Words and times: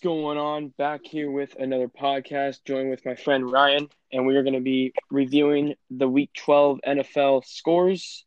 going 0.00 0.38
on? 0.38 0.68
Back 0.78 1.02
here 1.04 1.30
with 1.30 1.54
another 1.58 1.88
podcast, 1.88 2.64
joined 2.64 2.90
with 2.90 3.04
my 3.04 3.14
friend 3.14 3.50
Ryan, 3.50 3.88
and 4.12 4.26
we 4.26 4.36
are 4.36 4.42
going 4.42 4.54
to 4.54 4.60
be 4.60 4.92
reviewing 5.10 5.74
the 5.90 6.08
Week 6.08 6.30
12 6.34 6.80
NFL 6.86 7.44
scores 7.44 8.24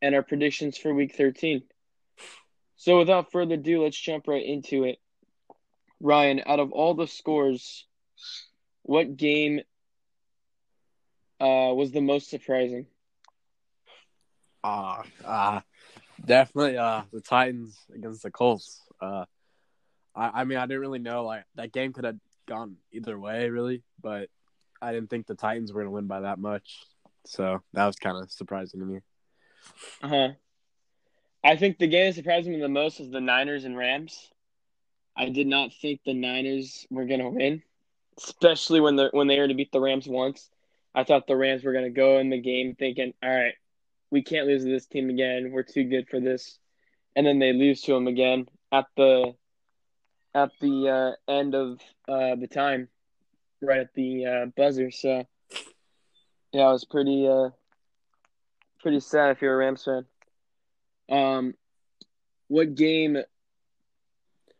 and 0.00 0.14
our 0.14 0.22
predictions 0.22 0.78
for 0.78 0.92
Week 0.92 1.14
13. 1.14 1.62
So, 2.76 2.98
without 2.98 3.32
further 3.32 3.54
ado, 3.54 3.82
let's 3.82 3.98
jump 3.98 4.28
right 4.28 4.44
into 4.44 4.84
it. 4.84 4.98
Ryan, 6.00 6.42
out 6.46 6.60
of 6.60 6.72
all 6.72 6.94
the 6.94 7.06
scores, 7.06 7.86
what 8.82 9.16
game 9.16 9.60
uh, 11.40 11.72
was 11.74 11.92
the 11.92 12.00
most 12.00 12.30
surprising? 12.30 12.86
Uh, 14.64 15.02
uh 15.24 15.60
definitely 16.24 16.76
uh 16.76 17.02
the 17.12 17.20
Titans 17.20 17.76
against 17.92 18.22
the 18.22 18.30
Colts. 18.30 18.80
I, 20.14 20.42
I 20.42 20.44
mean 20.44 20.58
I 20.58 20.66
didn't 20.66 20.80
really 20.80 20.98
know 20.98 21.24
like 21.24 21.44
that 21.54 21.72
game 21.72 21.92
could 21.92 22.04
have 22.04 22.16
gone 22.46 22.76
either 22.92 23.18
way 23.18 23.48
really, 23.48 23.82
but 24.00 24.28
I 24.80 24.92
didn't 24.92 25.10
think 25.10 25.26
the 25.26 25.34
Titans 25.34 25.72
were 25.72 25.80
gonna 25.80 25.90
win 25.90 26.06
by 26.06 26.20
that 26.20 26.38
much. 26.38 26.84
So 27.24 27.62
that 27.72 27.86
was 27.86 27.96
kind 27.96 28.16
of 28.16 28.30
surprising 28.30 28.80
to 28.80 28.86
me. 28.86 29.00
Uh 30.02 30.08
huh. 30.08 30.28
I 31.44 31.56
think 31.56 31.78
the 31.78 31.86
game 31.86 32.06
that 32.06 32.14
surprised 32.14 32.48
me 32.48 32.60
the 32.60 32.68
most 32.68 33.00
was 33.00 33.10
the 33.10 33.20
Niners 33.20 33.64
and 33.64 33.76
Rams. 33.76 34.30
I 35.16 35.28
did 35.28 35.46
not 35.46 35.72
think 35.80 36.00
the 36.04 36.14
Niners 36.14 36.86
were 36.90 37.06
gonna 37.06 37.30
win, 37.30 37.62
especially 38.18 38.80
when 38.80 38.96
the 38.96 39.10
when 39.12 39.28
they 39.28 39.36
to 39.36 39.54
beat 39.54 39.72
the 39.72 39.80
Rams 39.80 40.06
once. 40.06 40.50
I 40.94 41.04
thought 41.04 41.26
the 41.26 41.36
Rams 41.36 41.64
were 41.64 41.72
gonna 41.72 41.90
go 41.90 42.18
in 42.18 42.30
the 42.30 42.40
game 42.40 42.74
thinking, 42.74 43.14
all 43.22 43.30
right, 43.30 43.54
we 44.10 44.22
can't 44.22 44.46
lose 44.46 44.64
to 44.64 44.70
this 44.70 44.86
team 44.86 45.10
again. 45.10 45.50
We're 45.52 45.62
too 45.62 45.84
good 45.84 46.08
for 46.08 46.20
this. 46.20 46.58
And 47.16 47.26
then 47.26 47.38
they 47.38 47.52
lose 47.52 47.82
to 47.82 47.92
them 47.92 48.06
again 48.06 48.46
at 48.70 48.86
the 48.96 49.34
at 50.34 50.50
the 50.60 51.16
uh, 51.28 51.30
end 51.30 51.54
of 51.54 51.80
uh, 52.08 52.36
the 52.36 52.48
time, 52.48 52.88
right 53.60 53.80
at 53.80 53.94
the 53.94 54.26
uh, 54.26 54.46
buzzer. 54.56 54.90
So 54.90 55.26
yeah, 56.52 56.68
it 56.68 56.72
was 56.72 56.84
pretty 56.84 57.26
uh, 57.28 57.50
pretty 58.80 59.00
sad 59.00 59.30
if 59.30 59.42
you're 59.42 59.54
a 59.54 59.56
Rams 59.56 59.84
fan. 59.84 60.06
Um, 61.10 61.54
what 62.48 62.74
game 62.74 63.18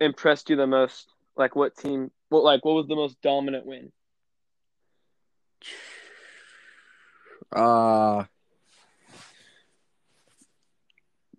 impressed 0.01 0.51
you 0.51 0.57
the 0.57 0.67
most? 0.67 1.09
Like 1.37 1.57
what 1.57 1.77
team? 1.77 2.11
What 2.29 2.45
like 2.45 2.65
what 2.65 2.75
was 2.75 2.87
the 2.87 2.97
most 2.97 3.21
dominant 3.23 3.67
win? 3.67 3.93
Uh 7.55 8.25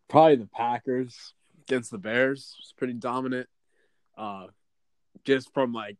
probably 0.07 0.35
the 0.35 0.45
Packers 0.45 1.33
against 1.67 1.89
the 1.91 1.97
Bears. 1.97 2.55
It's 2.59 2.72
pretty 2.72 2.94
dominant. 2.94 3.47
Uh, 4.17 4.47
just 5.23 5.53
from 5.53 5.73
like 5.73 5.97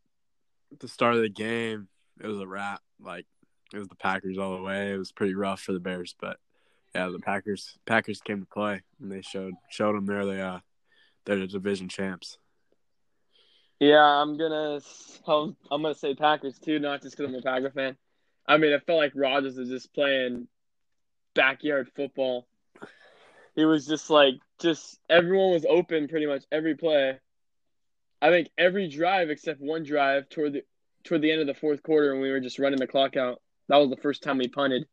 the 0.80 0.88
start 0.88 1.16
of 1.16 1.22
the 1.22 1.30
game, 1.30 1.88
it 2.22 2.28
was 2.28 2.40
a 2.40 2.48
wrap. 2.48 2.82
Like 3.02 3.26
it 3.74 3.78
was 3.78 3.88
the 3.88 3.96
Packers 3.96 4.38
all 4.38 4.56
the 4.56 4.64
way. 4.64 4.92
It 4.92 4.98
was 4.98 5.12
pretty 5.12 5.36
rough 5.36 5.62
for 5.62 5.74
the 5.74 5.80
Bears, 5.80 6.16
but 6.20 6.38
yeah, 6.94 7.10
the 7.10 7.20
Packers 7.20 7.78
Packers 7.86 8.22
came 8.22 8.42
to 8.42 8.46
play 8.46 8.82
and 9.02 9.12
they 9.12 9.22
showed 9.22 9.54
showed 9.70 9.96
them 9.96 10.06
they're 10.06 10.26
the 10.26 10.42
uh, 10.42 10.60
they're 11.26 11.40
the 11.40 11.48
division 11.48 11.90
champs. 11.90 12.38
Yeah, 13.80 14.04
I'm 14.04 14.38
gonna 14.38 14.80
I'm, 15.28 15.56
gonna 15.70 15.96
say 15.96 16.16
Packers 16.16 16.60
too, 16.60 16.80
not 16.80 17.02
just 17.02 17.18
because 17.18 17.34
I'm 17.34 17.40
a 17.40 17.42
Packer 17.42 17.72
fan. 17.72 17.98
I 18.48 18.58
mean, 18.58 18.72
it 18.72 18.86
felt 18.86 19.00
like 19.00 19.14
Rodgers 19.16 19.58
was 19.58 19.70
just 19.70 19.94
playing 19.94 20.48
backyard 21.34 21.90
football 21.96 22.46
he 23.56 23.66
was 23.66 23.86
just 23.86 24.10
like 24.10 24.36
just 24.60 25.00
everyone 25.10 25.52
was 25.52 25.66
open 25.68 26.08
pretty 26.08 26.26
much 26.26 26.44
every 26.52 26.76
play. 26.76 27.20
I 28.24 28.30
think 28.30 28.50
every 28.58 28.88
drive 28.88 29.30
except 29.30 29.62
one 29.62 29.84
drive 29.84 30.30
toward 30.30 30.54
the 30.54 30.64
toward 31.04 31.22
the 31.22 31.32
end 31.32 31.42
of 31.42 31.48
the 31.48 31.54
fourth 31.54 31.84
quarter 31.84 32.14
when 32.14 32.22
we 32.22 32.32
were 32.32 32.40
just 32.40 32.60
running 32.60 32.80
the 32.80 32.88
clock 32.88 33.18
out. 33.18 33.42
That 33.68 33.78
was 33.78 33.90
the 33.90 34.02
first 34.02 34.24
time 34.24 34.38
we 34.38 34.48
punted. 34.48 34.86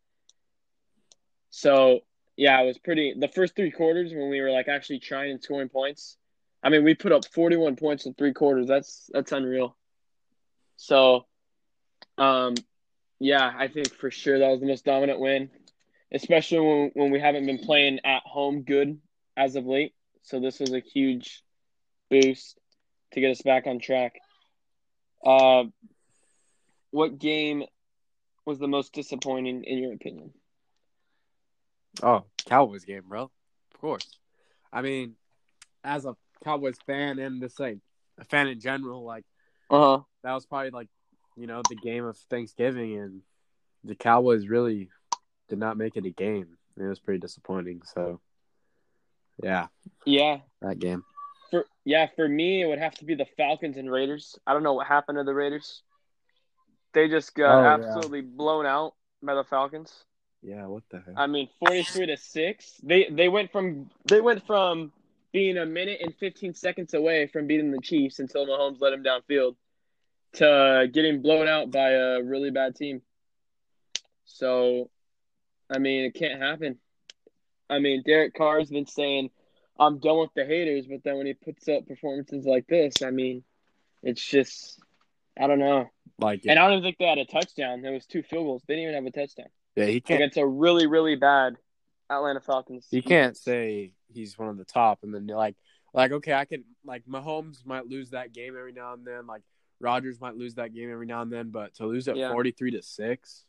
So 1.50 2.00
yeah, 2.36 2.60
it 2.60 2.66
was 2.66 2.78
pretty. 2.78 3.14
The 3.18 3.28
first 3.28 3.54
three 3.54 3.70
quarters 3.70 4.12
when 4.12 4.30
we 4.30 4.40
were 4.40 4.50
like 4.50 4.68
actually 4.68 4.98
trying 4.98 5.30
and 5.30 5.42
scoring 5.42 5.68
points. 5.68 6.16
I 6.62 6.68
mean, 6.68 6.84
we 6.84 6.94
put 6.94 7.12
up 7.12 7.24
41 7.24 7.76
points 7.76 8.04
in 8.04 8.14
three 8.14 8.34
quarters. 8.34 8.66
That's 8.66 9.08
that's 9.12 9.32
unreal. 9.32 9.76
So, 10.76 11.26
um, 12.18 12.54
yeah, 13.18 13.52
I 13.56 13.68
think 13.68 13.94
for 13.94 14.10
sure 14.10 14.38
that 14.38 14.48
was 14.48 14.60
the 14.60 14.66
most 14.66 14.84
dominant 14.84 15.20
win 15.20 15.50
especially 16.12 16.60
when, 16.60 16.90
when 16.94 17.10
we 17.10 17.20
haven't 17.20 17.46
been 17.46 17.58
playing 17.58 18.00
at 18.04 18.22
home 18.24 18.62
good 18.62 18.98
as 19.36 19.56
of 19.56 19.66
late. 19.66 19.94
So 20.22 20.40
this 20.40 20.60
was 20.60 20.72
a 20.72 20.80
huge 20.80 21.42
boost 22.10 22.59
to 23.12 23.20
get 23.20 23.30
us 23.30 23.42
back 23.42 23.66
on 23.66 23.78
track. 23.78 24.14
Uh, 25.24 25.64
what 26.90 27.18
game 27.18 27.64
was 28.46 28.58
the 28.58 28.68
most 28.68 28.92
disappointing 28.92 29.64
in 29.64 29.78
your 29.78 29.92
opinion? 29.92 30.32
Oh, 32.02 32.24
Cowboys 32.46 32.84
game, 32.84 33.02
bro. 33.08 33.24
Of 33.74 33.80
course. 33.80 34.06
I 34.72 34.82
mean, 34.82 35.16
as 35.84 36.04
a 36.04 36.16
Cowboys 36.44 36.78
fan 36.86 37.18
and 37.18 37.40
just 37.40 37.58
like 37.60 37.78
a 38.18 38.24
fan 38.24 38.48
in 38.48 38.60
general, 38.60 39.04
like 39.04 39.24
uh 39.70 39.98
huh, 39.98 40.02
that 40.22 40.32
was 40.32 40.46
probably 40.46 40.70
like 40.70 40.88
you 41.36 41.46
know 41.46 41.62
the 41.68 41.76
game 41.76 42.04
of 42.04 42.16
Thanksgiving, 42.16 42.98
and 42.98 43.20
the 43.84 43.94
Cowboys 43.94 44.48
really 44.48 44.88
did 45.48 45.58
not 45.58 45.76
make 45.76 45.96
it 45.96 46.06
a 46.06 46.10
game. 46.10 46.56
It 46.76 46.84
was 46.84 47.00
pretty 47.00 47.18
disappointing. 47.18 47.82
So, 47.84 48.20
yeah, 49.42 49.66
yeah, 50.06 50.38
that 50.62 50.78
game. 50.78 51.04
For 51.50 51.64
yeah, 51.84 52.06
for 52.14 52.28
me, 52.28 52.62
it 52.62 52.66
would 52.66 52.78
have 52.78 52.94
to 52.96 53.04
be 53.04 53.14
the 53.14 53.26
Falcons 53.36 53.76
and 53.76 53.90
Raiders. 53.90 54.38
I 54.46 54.52
don't 54.52 54.62
know 54.62 54.74
what 54.74 54.86
happened 54.86 55.18
to 55.18 55.24
the 55.24 55.34
Raiders. 55.34 55.82
They 56.92 57.08
just 57.08 57.34
got 57.34 57.64
oh, 57.64 57.66
absolutely 57.66 58.20
yeah. 58.20 58.36
blown 58.36 58.66
out 58.66 58.94
by 59.22 59.34
the 59.34 59.44
Falcons. 59.44 59.92
Yeah, 60.42 60.66
what 60.66 60.84
the 60.90 60.98
heck? 60.98 61.14
I 61.16 61.26
mean, 61.26 61.48
forty-three 61.58 62.06
to 62.06 62.16
six. 62.16 62.74
They 62.82 63.08
they 63.10 63.28
went 63.28 63.52
from 63.52 63.90
they 64.06 64.20
went 64.20 64.46
from 64.46 64.92
being 65.32 65.58
a 65.58 65.66
minute 65.66 66.00
and 66.02 66.14
fifteen 66.16 66.54
seconds 66.54 66.94
away 66.94 67.26
from 67.26 67.46
beating 67.46 67.70
the 67.70 67.80
Chiefs 67.80 68.18
until 68.18 68.46
Mahomes 68.46 68.80
let 68.80 68.92
him 68.92 69.04
downfield 69.04 69.56
to 70.34 70.88
getting 70.92 71.22
blown 71.22 71.48
out 71.48 71.70
by 71.70 71.90
a 71.90 72.22
really 72.22 72.50
bad 72.50 72.76
team. 72.76 73.02
So 74.24 74.90
I 75.70 75.78
mean, 75.78 76.04
it 76.04 76.14
can't 76.14 76.40
happen. 76.40 76.78
I 77.68 77.78
mean, 77.78 78.02
Derek 78.04 78.34
Carr's 78.34 78.70
been 78.70 78.86
saying, 78.86 79.30
I'm 79.80 79.98
done 79.98 80.18
with 80.18 80.34
the 80.36 80.44
haters, 80.44 80.86
but 80.86 81.02
then 81.02 81.16
when 81.16 81.26
he 81.26 81.32
puts 81.32 81.66
up 81.68 81.88
performances 81.88 82.44
like 82.44 82.66
this, 82.66 83.02
I 83.02 83.10
mean, 83.10 83.42
it's 84.02 84.24
just, 84.24 84.78
I 85.40 85.46
don't 85.46 85.58
know. 85.58 85.88
Like, 86.18 86.42
and 86.46 86.58
I 86.58 86.68
don't 86.68 86.72
even 86.78 86.84
think 86.84 86.98
they 86.98 87.06
had 87.06 87.16
a 87.16 87.24
touchdown. 87.24 87.80
There 87.80 87.92
was 87.92 88.04
two 88.04 88.22
field 88.22 88.44
goals. 88.44 88.62
They 88.68 88.74
didn't 88.74 88.90
even 88.90 89.04
have 89.04 89.12
a 89.12 89.18
touchdown. 89.18 89.48
Yeah, 89.76 89.86
he 89.86 90.02
can't. 90.02 90.20
Like, 90.20 90.28
it's 90.28 90.36
a 90.36 90.46
really, 90.46 90.86
really 90.86 91.16
bad 91.16 91.56
Atlanta 92.10 92.40
Falcons. 92.40 92.88
You 92.90 93.02
can't 93.02 93.36
say 93.36 93.94
he's 94.12 94.38
one 94.38 94.48
of 94.48 94.58
the 94.58 94.64
top, 94.66 94.98
and 95.02 95.14
then 95.14 95.26
like, 95.26 95.56
like 95.94 96.12
okay, 96.12 96.34
I 96.34 96.44
can 96.44 96.64
like 96.84 97.04
Mahomes 97.06 97.64
might 97.64 97.86
lose 97.86 98.10
that 98.10 98.32
game 98.32 98.56
every 98.58 98.72
now 98.72 98.92
and 98.92 99.06
then, 99.06 99.26
like 99.26 99.42
Rodgers 99.80 100.20
might 100.20 100.36
lose 100.36 100.56
that 100.56 100.74
game 100.74 100.90
every 100.92 101.06
now 101.06 101.22
and 101.22 101.32
then, 101.32 101.50
but 101.50 101.74
to 101.76 101.86
lose 101.86 102.06
it 102.06 102.16
yeah. 102.16 102.32
forty 102.32 102.50
three 102.50 102.72
to 102.72 102.82
six, 102.82 103.44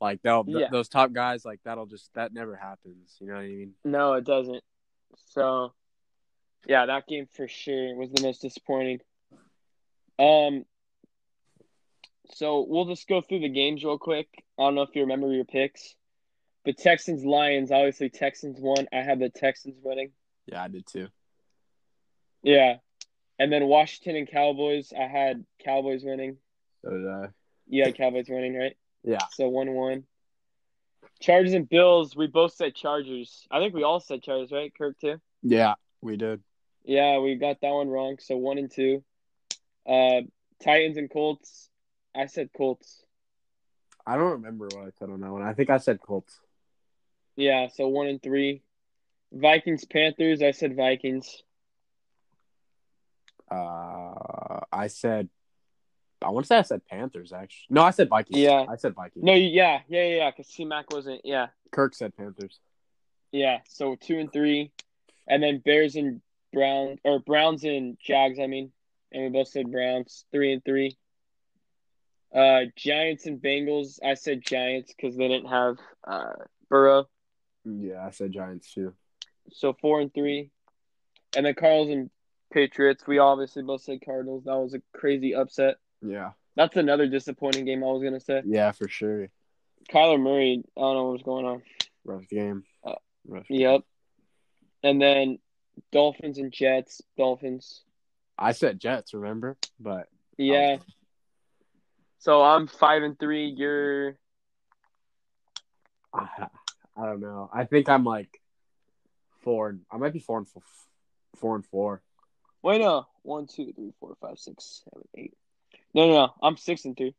like 0.00 0.22
they'll 0.22 0.44
yeah. 0.48 0.68
those 0.70 0.88
top 0.88 1.12
guys 1.12 1.44
like 1.44 1.60
that'll 1.64 1.86
just 1.86 2.12
that 2.14 2.32
never 2.32 2.56
happens. 2.56 3.16
You 3.20 3.28
know 3.28 3.34
what 3.34 3.42
I 3.42 3.48
mean? 3.48 3.74
No, 3.84 4.14
it 4.14 4.24
doesn't. 4.24 4.62
So 5.16 5.72
yeah, 6.66 6.86
that 6.86 7.06
game 7.06 7.26
for 7.34 7.48
sure 7.48 7.94
was 7.96 8.10
the 8.10 8.22
most 8.22 8.42
disappointing. 8.42 9.00
Um 10.18 10.64
so 12.34 12.66
we'll 12.68 12.86
just 12.86 13.08
go 13.08 13.22
through 13.22 13.40
the 13.40 13.48
games 13.48 13.82
real 13.82 13.98
quick. 13.98 14.28
I 14.58 14.62
don't 14.62 14.74
know 14.74 14.82
if 14.82 14.94
you 14.94 15.02
remember 15.02 15.32
your 15.32 15.44
picks. 15.44 15.94
But 16.64 16.76
Texans 16.76 17.24
Lions, 17.24 17.72
obviously 17.72 18.10
Texans 18.10 18.58
won. 18.60 18.88
I 18.92 18.98
had 18.98 19.20
the 19.20 19.30
Texans 19.30 19.76
winning. 19.82 20.10
Yeah, 20.46 20.62
I 20.62 20.68
did 20.68 20.86
too. 20.86 21.08
Yeah. 22.42 22.76
And 23.38 23.52
then 23.52 23.66
Washington 23.66 24.16
and 24.16 24.30
Cowboys, 24.30 24.92
I 24.92 25.06
had 25.06 25.44
Cowboys 25.64 26.04
winning. 26.04 26.36
So 26.84 26.90
did 26.90 27.08
I. 27.08 27.26
You 27.68 27.84
had 27.84 27.96
Cowboys 27.96 28.26
winning, 28.28 28.56
right? 28.56 28.76
Yeah. 29.04 29.24
So 29.32 29.48
one 29.48 29.72
one. 29.72 30.04
Chargers 31.20 31.52
and 31.52 31.68
Bills, 31.68 32.14
we 32.14 32.26
both 32.26 32.54
said 32.54 32.74
Chargers. 32.74 33.46
I 33.50 33.58
think 33.58 33.74
we 33.74 33.82
all 33.82 34.00
said 34.00 34.22
Chargers, 34.22 34.52
right? 34.52 34.72
Kirk 34.76 34.98
too. 35.00 35.20
Yeah, 35.42 35.74
we 36.00 36.16
did. 36.16 36.42
Yeah, 36.84 37.18
we 37.18 37.34
got 37.34 37.60
that 37.60 37.70
one 37.70 37.88
wrong. 37.88 38.16
So 38.20 38.36
one 38.36 38.58
and 38.58 38.70
two. 38.70 39.02
Uh, 39.86 40.22
Titans 40.62 40.96
and 40.96 41.10
Colts. 41.10 41.68
I 42.14 42.26
said 42.26 42.50
Colts. 42.56 43.04
I 44.06 44.16
don't 44.16 44.32
remember 44.32 44.68
what 44.72 44.86
I 44.86 44.90
said 44.98 45.10
on 45.10 45.20
that 45.20 45.30
one. 45.30 45.42
I 45.42 45.54
think 45.54 45.70
I 45.70 45.78
said 45.78 46.00
Colts. 46.00 46.38
Yeah, 47.36 47.68
so 47.68 47.88
one 47.88 48.06
and 48.06 48.22
three. 48.22 48.62
Vikings 49.32 49.84
Panthers. 49.84 50.40
I 50.42 50.52
said 50.52 50.76
Vikings. 50.76 51.42
Uh, 53.50 54.60
I 54.72 54.86
said 54.88 55.28
I 56.22 56.30
want 56.30 56.44
to 56.44 56.48
say 56.48 56.58
I 56.58 56.62
said 56.62 56.82
Panthers 56.86 57.32
actually. 57.32 57.66
No, 57.70 57.82
I 57.82 57.90
said 57.90 58.08
Vikings. 58.08 58.38
Yeah, 58.38 58.64
I 58.68 58.76
said 58.76 58.94
Vikings. 58.94 59.24
No, 59.24 59.34
yeah, 59.34 59.80
yeah, 59.88 60.04
yeah, 60.08 60.30
because 60.30 60.48
C 60.52 60.64
Mac 60.64 60.92
wasn't. 60.92 61.20
Yeah, 61.24 61.48
Kirk 61.70 61.94
said 61.94 62.16
Panthers. 62.16 62.58
Yeah, 63.32 63.58
so 63.68 63.94
two 63.94 64.18
and 64.18 64.32
three, 64.32 64.72
and 65.28 65.42
then 65.42 65.58
Bears 65.64 65.94
and 65.96 66.20
Browns 66.52 66.98
or 67.04 67.20
Browns 67.20 67.62
and 67.64 67.96
Jags. 68.02 68.38
I 68.40 68.46
mean, 68.46 68.72
and 69.12 69.22
we 69.24 69.28
both 69.30 69.48
said 69.48 69.70
Browns, 69.70 70.24
three 70.32 70.52
and 70.52 70.64
three. 70.64 70.96
Uh, 72.34 72.62
Giants 72.76 73.26
and 73.26 73.40
Bengals. 73.40 73.98
I 74.04 74.14
said 74.14 74.42
Giants 74.42 74.92
because 74.94 75.16
they 75.16 75.28
didn't 75.28 75.48
have 75.48 75.76
uh, 76.06 76.32
Burrow, 76.68 77.06
Yeah, 77.64 78.04
I 78.04 78.10
said 78.10 78.32
Giants 78.32 78.72
too. 78.72 78.92
so 79.52 79.72
four 79.80 80.00
and 80.00 80.12
three. 80.12 80.50
And 81.36 81.46
then 81.46 81.54
Cardinals 81.54 81.88
and 81.90 82.10
Patriots. 82.52 83.06
We 83.06 83.18
obviously 83.18 83.62
both 83.62 83.82
said 83.82 84.00
Cardinals. 84.04 84.44
That 84.44 84.56
was 84.56 84.74
a 84.74 84.82
crazy 84.94 85.34
upset. 85.34 85.76
Yeah. 86.02 86.30
That's 86.56 86.76
another 86.76 87.06
disappointing 87.06 87.64
game. 87.64 87.82
I 87.84 87.86
was 87.86 88.02
gonna 88.02 88.20
say 88.20 88.42
Yeah, 88.44 88.72
for 88.72 88.88
sure. 88.88 89.28
Kyler 89.90 90.20
Murray. 90.20 90.62
I 90.76 90.80
don't 90.80 90.94
know 90.94 91.10
what's 91.10 91.22
going 91.22 91.46
on. 91.46 91.62
Rough 92.04 92.28
game. 92.28 92.64
Uh, 92.84 92.94
Rough 93.26 93.46
game. 93.48 93.60
Yep. 93.60 93.80
And 94.82 95.00
then 95.00 95.38
Dolphins 95.92 96.38
and 96.38 96.52
Jets. 96.52 97.00
Dolphins. 97.16 97.82
I 98.38 98.52
said 98.52 98.80
Jets, 98.80 99.14
remember? 99.14 99.56
But 99.80 100.08
Yeah. 100.36 100.78
So 102.18 102.42
I'm 102.42 102.66
five 102.66 103.02
and 103.02 103.18
three. 103.18 103.46
You're 103.56 104.16
I, 106.12 106.26
I 106.96 107.06
don't 107.06 107.20
know. 107.20 107.48
I 107.52 107.64
think 107.64 107.88
I'm 107.88 108.04
like 108.04 108.40
four. 109.42 109.68
and- 109.70 109.80
I 109.90 109.96
might 109.98 110.12
be 110.12 110.18
four 110.18 110.38
and 110.38 110.48
four, 110.48 110.62
four 111.36 111.54
and 111.56 111.64
four. 111.66 112.02
wait 112.62 112.80
no 112.80 113.06
one 113.22 113.46
two 113.46 113.72
three 113.72 113.92
four 114.00 114.16
five 114.20 114.38
six 114.38 114.82
seven 114.84 115.06
eight. 115.16 115.34
No 115.94 116.08
no 116.08 116.12
no. 116.14 116.34
I'm 116.42 116.56
six 116.56 116.84
and 116.84 116.96
two. 116.96 117.12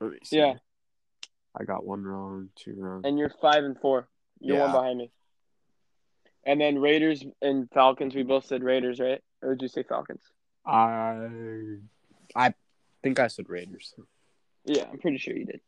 Let 0.00 0.10
me 0.12 0.18
see. 0.22 0.38
Yeah. 0.38 0.54
I 1.58 1.64
got 1.64 1.84
one 1.84 2.04
wrong, 2.04 2.50
two 2.56 2.74
wrong. 2.76 3.02
And 3.04 3.18
you're 3.18 3.32
five 3.40 3.64
and 3.64 3.78
four. 3.80 4.08
You're 4.40 4.58
one 4.60 4.72
behind 4.72 4.98
me. 4.98 5.10
And 6.44 6.60
then 6.60 6.78
Raiders 6.78 7.24
and 7.42 7.68
Falcons. 7.72 8.14
We 8.14 8.22
both 8.22 8.46
said 8.46 8.62
Raiders, 8.62 9.00
right? 9.00 9.20
Or 9.42 9.54
did 9.54 9.62
you 9.62 9.68
say 9.68 9.82
Falcons? 9.82 10.22
I 10.64 11.28
I 12.34 12.54
think 13.02 13.18
I 13.18 13.26
said 13.28 13.48
Raiders. 13.48 13.94
Yeah, 14.64 14.84
I'm 14.90 14.98
pretty 14.98 15.18
sure 15.18 15.34
you 15.34 15.46
did. 15.46 15.60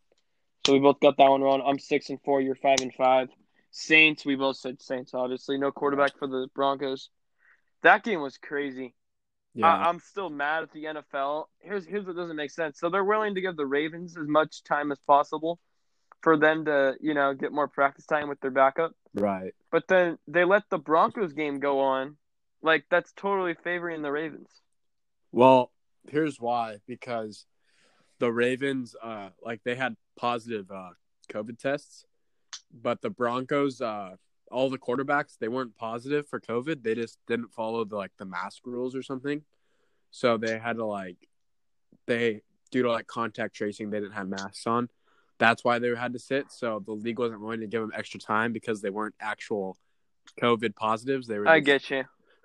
So 0.66 0.74
we 0.74 0.78
both 0.78 1.00
got 1.00 1.16
that 1.16 1.30
one 1.30 1.40
wrong. 1.42 1.62
I'm 1.66 1.78
six 1.78 2.10
and 2.10 2.20
four. 2.22 2.40
You're 2.40 2.54
five 2.54 2.80
and 2.80 2.94
five. 2.94 3.28
Saints. 3.72 4.24
We 4.24 4.36
both 4.36 4.56
said 4.56 4.80
Saints. 4.82 5.14
Obviously, 5.14 5.58
no 5.58 5.72
quarterback 5.72 6.18
for 6.18 6.28
the 6.28 6.48
Broncos. 6.54 7.08
That 7.82 8.04
game 8.04 8.20
was 8.20 8.36
crazy. 8.36 8.94
Yeah. 9.54 9.66
I, 9.66 9.88
I'm 9.88 9.98
still 10.00 10.30
mad 10.30 10.62
at 10.62 10.72
the 10.72 10.84
NFL. 10.84 11.46
Here's 11.60 11.86
here's 11.86 12.06
what 12.06 12.16
doesn't 12.16 12.36
make 12.36 12.50
sense. 12.50 12.78
So 12.78 12.88
they're 12.88 13.04
willing 13.04 13.34
to 13.34 13.40
give 13.40 13.56
the 13.56 13.66
Ravens 13.66 14.16
as 14.16 14.26
much 14.26 14.62
time 14.64 14.92
as 14.92 14.98
possible 15.06 15.58
for 16.22 16.36
them 16.36 16.66
to 16.66 16.94
you 17.00 17.14
know 17.14 17.34
get 17.34 17.52
more 17.52 17.68
practice 17.68 18.06
time 18.06 18.28
with 18.28 18.40
their 18.40 18.50
backup, 18.50 18.92
right. 19.14 19.54
but 19.70 19.88
then 19.88 20.18
they 20.28 20.44
let 20.44 20.64
the 20.70 20.78
Broncos 20.78 21.32
game 21.32 21.58
go 21.58 21.80
on. 21.80 22.16
Like 22.62 22.84
that's 22.90 23.12
totally 23.16 23.54
favoring 23.64 24.02
the 24.02 24.12
Ravens. 24.12 24.48
Well, 25.32 25.72
here's 26.08 26.40
why 26.40 26.78
because 26.86 27.46
the 28.18 28.30
Ravens 28.30 28.94
uh 29.02 29.30
like 29.42 29.62
they 29.64 29.74
had 29.74 29.96
positive 30.16 30.70
uh 30.70 30.90
COVID 31.32 31.58
tests, 31.58 32.04
but 32.72 33.00
the 33.00 33.10
Broncos 33.10 33.80
uh 33.80 34.16
all 34.50 34.68
the 34.70 34.78
quarterbacks 34.78 35.38
they 35.38 35.48
weren't 35.48 35.76
positive 35.76 36.28
for 36.28 36.40
COVID. 36.40 36.82
They 36.82 36.94
just 36.94 37.18
didn't 37.26 37.52
follow 37.52 37.84
the 37.84 37.96
like 37.96 38.12
the 38.18 38.24
mask 38.24 38.62
rules 38.64 38.94
or 38.94 39.02
something. 39.02 39.42
So 40.10 40.36
they 40.36 40.58
had 40.58 40.76
to 40.76 40.84
like 40.84 41.16
they 42.06 42.42
due 42.70 42.82
to 42.82 42.90
like 42.90 43.06
contact 43.06 43.54
tracing 43.54 43.90
they 43.90 44.00
didn't 44.00 44.14
have 44.14 44.28
masks 44.28 44.66
on. 44.66 44.88
That's 45.38 45.64
why 45.64 45.78
they 45.78 45.94
had 45.94 46.12
to 46.12 46.18
sit. 46.18 46.52
So 46.52 46.82
the 46.84 46.92
league 46.92 47.18
wasn't 47.18 47.40
willing 47.40 47.60
to 47.60 47.66
give 47.66 47.80
them 47.80 47.92
extra 47.94 48.20
time 48.20 48.52
because 48.52 48.82
they 48.82 48.90
weren't 48.90 49.14
actual 49.20 49.76
COVID 50.40 50.76
positives. 50.76 51.26
They 51.26 51.38
were 51.38 51.48
I 51.48 51.60
get 51.60 51.88
you. 51.90 52.04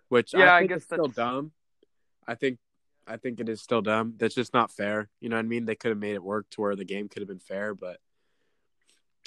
which 0.09 0.33
Yeah, 0.33 0.53
I 0.53 0.59
I 0.59 0.65
guess 0.65 0.79
is 0.79 0.85
still 0.85 1.07
dumb. 1.07 1.51
I 2.27 2.35
think 2.35 2.59
I 3.07 3.17
think 3.17 3.39
it 3.39 3.49
is 3.49 3.61
still 3.61 3.81
dumb. 3.81 4.13
That's 4.17 4.35
just 4.35 4.53
not 4.53 4.71
fair. 4.71 5.09
You 5.19 5.29
know 5.29 5.35
what 5.35 5.45
I 5.45 5.47
mean? 5.47 5.65
They 5.65 5.75
could 5.75 5.89
have 5.89 5.97
made 5.97 6.15
it 6.15 6.23
work 6.23 6.49
to 6.51 6.61
where 6.61 6.75
the 6.75 6.85
game 6.85 7.09
could 7.09 7.21
have 7.21 7.27
been 7.27 7.39
fair, 7.39 7.75
but 7.75 7.99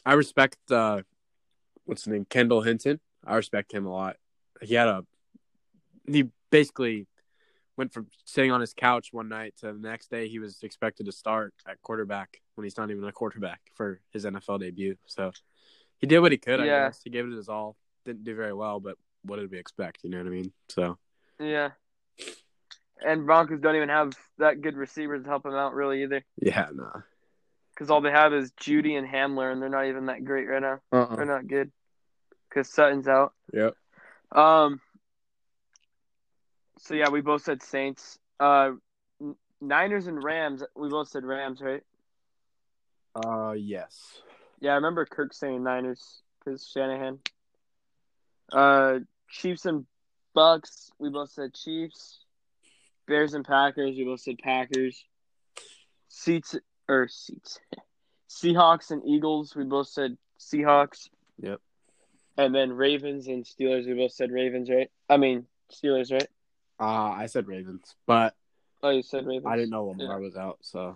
I 0.04 0.14
respect 0.14 0.58
uh 0.70 1.02
what's 1.88 2.04
his 2.04 2.12
name? 2.12 2.26
Kendall 2.28 2.60
Hinton. 2.62 3.00
I 3.26 3.36
respect 3.36 3.72
him 3.72 3.86
a 3.86 3.90
lot. 3.90 4.16
He 4.62 4.74
had 4.74 4.88
a 4.88 5.04
he 6.06 6.28
basically 6.50 7.06
went 7.76 7.92
from 7.92 8.06
sitting 8.24 8.50
on 8.50 8.60
his 8.60 8.74
couch 8.74 9.08
one 9.12 9.28
night 9.28 9.54
to 9.58 9.66
the 9.72 9.78
next 9.88 10.10
day 10.10 10.28
he 10.28 10.38
was 10.38 10.62
expected 10.62 11.06
to 11.06 11.12
start 11.12 11.54
at 11.66 11.80
quarterback 11.82 12.40
when 12.54 12.64
he's 12.64 12.76
not 12.76 12.90
even 12.90 13.04
a 13.04 13.12
quarterback 13.12 13.60
for 13.74 14.00
his 14.12 14.24
NFL 14.24 14.60
debut. 14.60 14.96
So 15.06 15.32
he 15.98 16.06
did 16.06 16.18
what 16.20 16.32
he 16.32 16.38
could, 16.38 16.60
I 16.60 16.64
Yeah. 16.66 16.86
guess. 16.88 17.00
He 17.04 17.10
gave 17.10 17.26
it 17.26 17.32
his 17.32 17.48
all. 17.48 17.76
Didn't 18.04 18.24
do 18.24 18.34
very 18.34 18.52
well, 18.52 18.80
but 18.80 18.96
what 19.22 19.36
did 19.36 19.50
we 19.50 19.58
expect? 19.58 19.98
You 20.02 20.10
know 20.10 20.18
what 20.18 20.26
I 20.26 20.30
mean? 20.30 20.52
So 20.68 20.98
Yeah. 21.38 21.70
And 23.04 23.26
Broncos 23.26 23.60
don't 23.60 23.76
even 23.76 23.90
have 23.90 24.12
that 24.38 24.60
good 24.60 24.76
receivers 24.76 25.22
to 25.22 25.28
help 25.28 25.44
them 25.44 25.54
out 25.54 25.74
really 25.74 26.02
either, 26.02 26.24
yeah, 26.42 26.68
no. 26.74 26.90
because 27.70 27.90
all 27.90 28.00
they 28.00 28.10
have 28.10 28.34
is 28.34 28.50
Jeudy 28.60 28.98
and 28.98 29.06
Hamler, 29.06 29.52
and 29.52 29.62
they're 29.62 29.68
not 29.68 29.86
even 29.86 30.06
that 30.06 30.24
great 30.24 30.48
right 30.48 30.60
now. 30.62 30.80
Uh-uh. 30.90 31.14
They're 31.14 31.24
not 31.24 31.46
good, 31.46 31.70
because 32.48 32.68
Sutton's 32.72 33.08
out. 33.08 33.32
Yep. 33.52 33.74
Um. 34.32 34.80
So 36.80 36.94
yeah, 36.94 37.08
we 37.10 37.20
both 37.20 37.42
said 37.42 37.62
Saints. 37.62 38.18
Uh, 38.38 38.72
Niners 39.60 40.06
and 40.06 40.22
Rams. 40.22 40.62
We 40.76 40.88
both 40.88 41.08
said 41.08 41.24
Rams, 41.24 41.60
right? 41.60 41.82
Uh, 43.14 43.52
yes. 43.52 44.20
Yeah, 44.60 44.72
I 44.72 44.74
remember 44.76 45.04
Kirk 45.04 45.34
saying 45.34 45.62
Niners 45.62 46.22
because 46.38 46.66
Shanahan. 46.66 47.18
Uh, 48.52 49.00
Chiefs 49.28 49.66
and 49.66 49.86
Bucks. 50.34 50.90
We 50.98 51.10
both 51.10 51.30
said 51.30 51.54
Chiefs. 51.54 52.20
Bears 53.06 53.34
and 53.34 53.44
Packers. 53.44 53.96
We 53.96 54.04
both 54.04 54.20
said 54.20 54.38
Packers. 54.38 55.04
Seats 56.08 56.54
or 56.88 57.08
seats. 57.08 57.58
Seahawks 58.28 58.90
and 58.90 59.02
Eagles. 59.06 59.56
We 59.56 59.64
both 59.64 59.88
said 59.88 60.16
Seahawks. 60.38 61.08
Yep. 61.40 61.60
And 62.38 62.54
then 62.54 62.72
Ravens 62.72 63.26
and 63.26 63.44
Steelers. 63.44 63.86
We 63.86 63.94
both 63.94 64.12
said 64.12 64.30
Ravens, 64.30 64.70
right? 64.70 64.90
I 65.10 65.16
mean 65.18 65.44
Steelers, 65.72 66.10
right? 66.12 66.28
Uh, 66.80 67.10
I 67.10 67.26
said 67.26 67.46
Ravens, 67.48 67.94
but 68.06 68.34
Oh, 68.82 68.90
you 68.90 69.02
said 69.02 69.26
Ravens. 69.26 69.46
I 69.46 69.56
didn't 69.56 69.70
know 69.70 69.86
Lamar 69.86 70.06
Yeah. 70.06 70.16
was 70.18 70.36
out, 70.36 70.58
so 70.62 70.94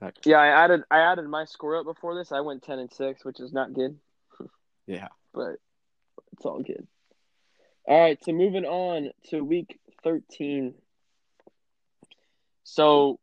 that, 0.00 0.18
Yeah, 0.26 0.38
I 0.38 0.48
added 0.48 0.82
I 0.90 0.98
added 0.98 1.28
my 1.28 1.44
score 1.44 1.76
up 1.76 1.84
before 1.84 2.16
this. 2.16 2.32
I 2.32 2.40
went 2.40 2.64
ten 2.64 2.80
and 2.80 2.92
six, 2.92 3.24
which 3.24 3.38
is 3.38 3.52
not 3.52 3.72
good, 3.72 3.96
yeah. 4.86 5.08
but 5.32 5.56
it's 6.32 6.44
all 6.44 6.60
good. 6.60 6.86
All 7.84 8.00
right, 8.00 8.18
so 8.24 8.32
moving 8.32 8.64
on 8.64 9.10
to 9.30 9.42
week 9.44 9.78
thirteen. 10.02 10.74
So 12.64 13.20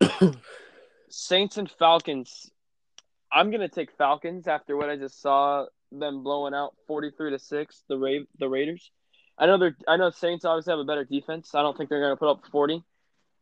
Saints 1.08 1.56
and 1.56 1.70
Falcons. 1.70 2.50
I'm 3.32 3.50
gonna 3.50 3.68
take 3.68 3.90
Falcons 3.96 4.46
after 4.46 4.76
what 4.76 4.90
I 4.90 4.96
just 4.96 5.20
saw 5.20 5.64
them 5.92 6.22
blowing 6.22 6.54
out 6.54 6.74
forty 6.86 7.10
three 7.10 7.30
to 7.30 7.38
six 7.38 7.82
the 7.88 7.98
Ra- 7.98 8.26
the 8.38 8.48
Raiders. 8.48 8.90
I 9.38 9.46
know 9.46 9.58
they're 9.58 9.76
I 9.88 9.96
know 9.96 10.10
Saints 10.10 10.44
obviously 10.44 10.72
have 10.72 10.80
a 10.80 10.84
better 10.84 11.04
defense. 11.04 11.54
I 11.54 11.62
don't 11.62 11.76
think 11.76 11.90
they're 11.90 12.00
gonna 12.00 12.16
put 12.16 12.30
up 12.30 12.42
forty. 12.50 12.82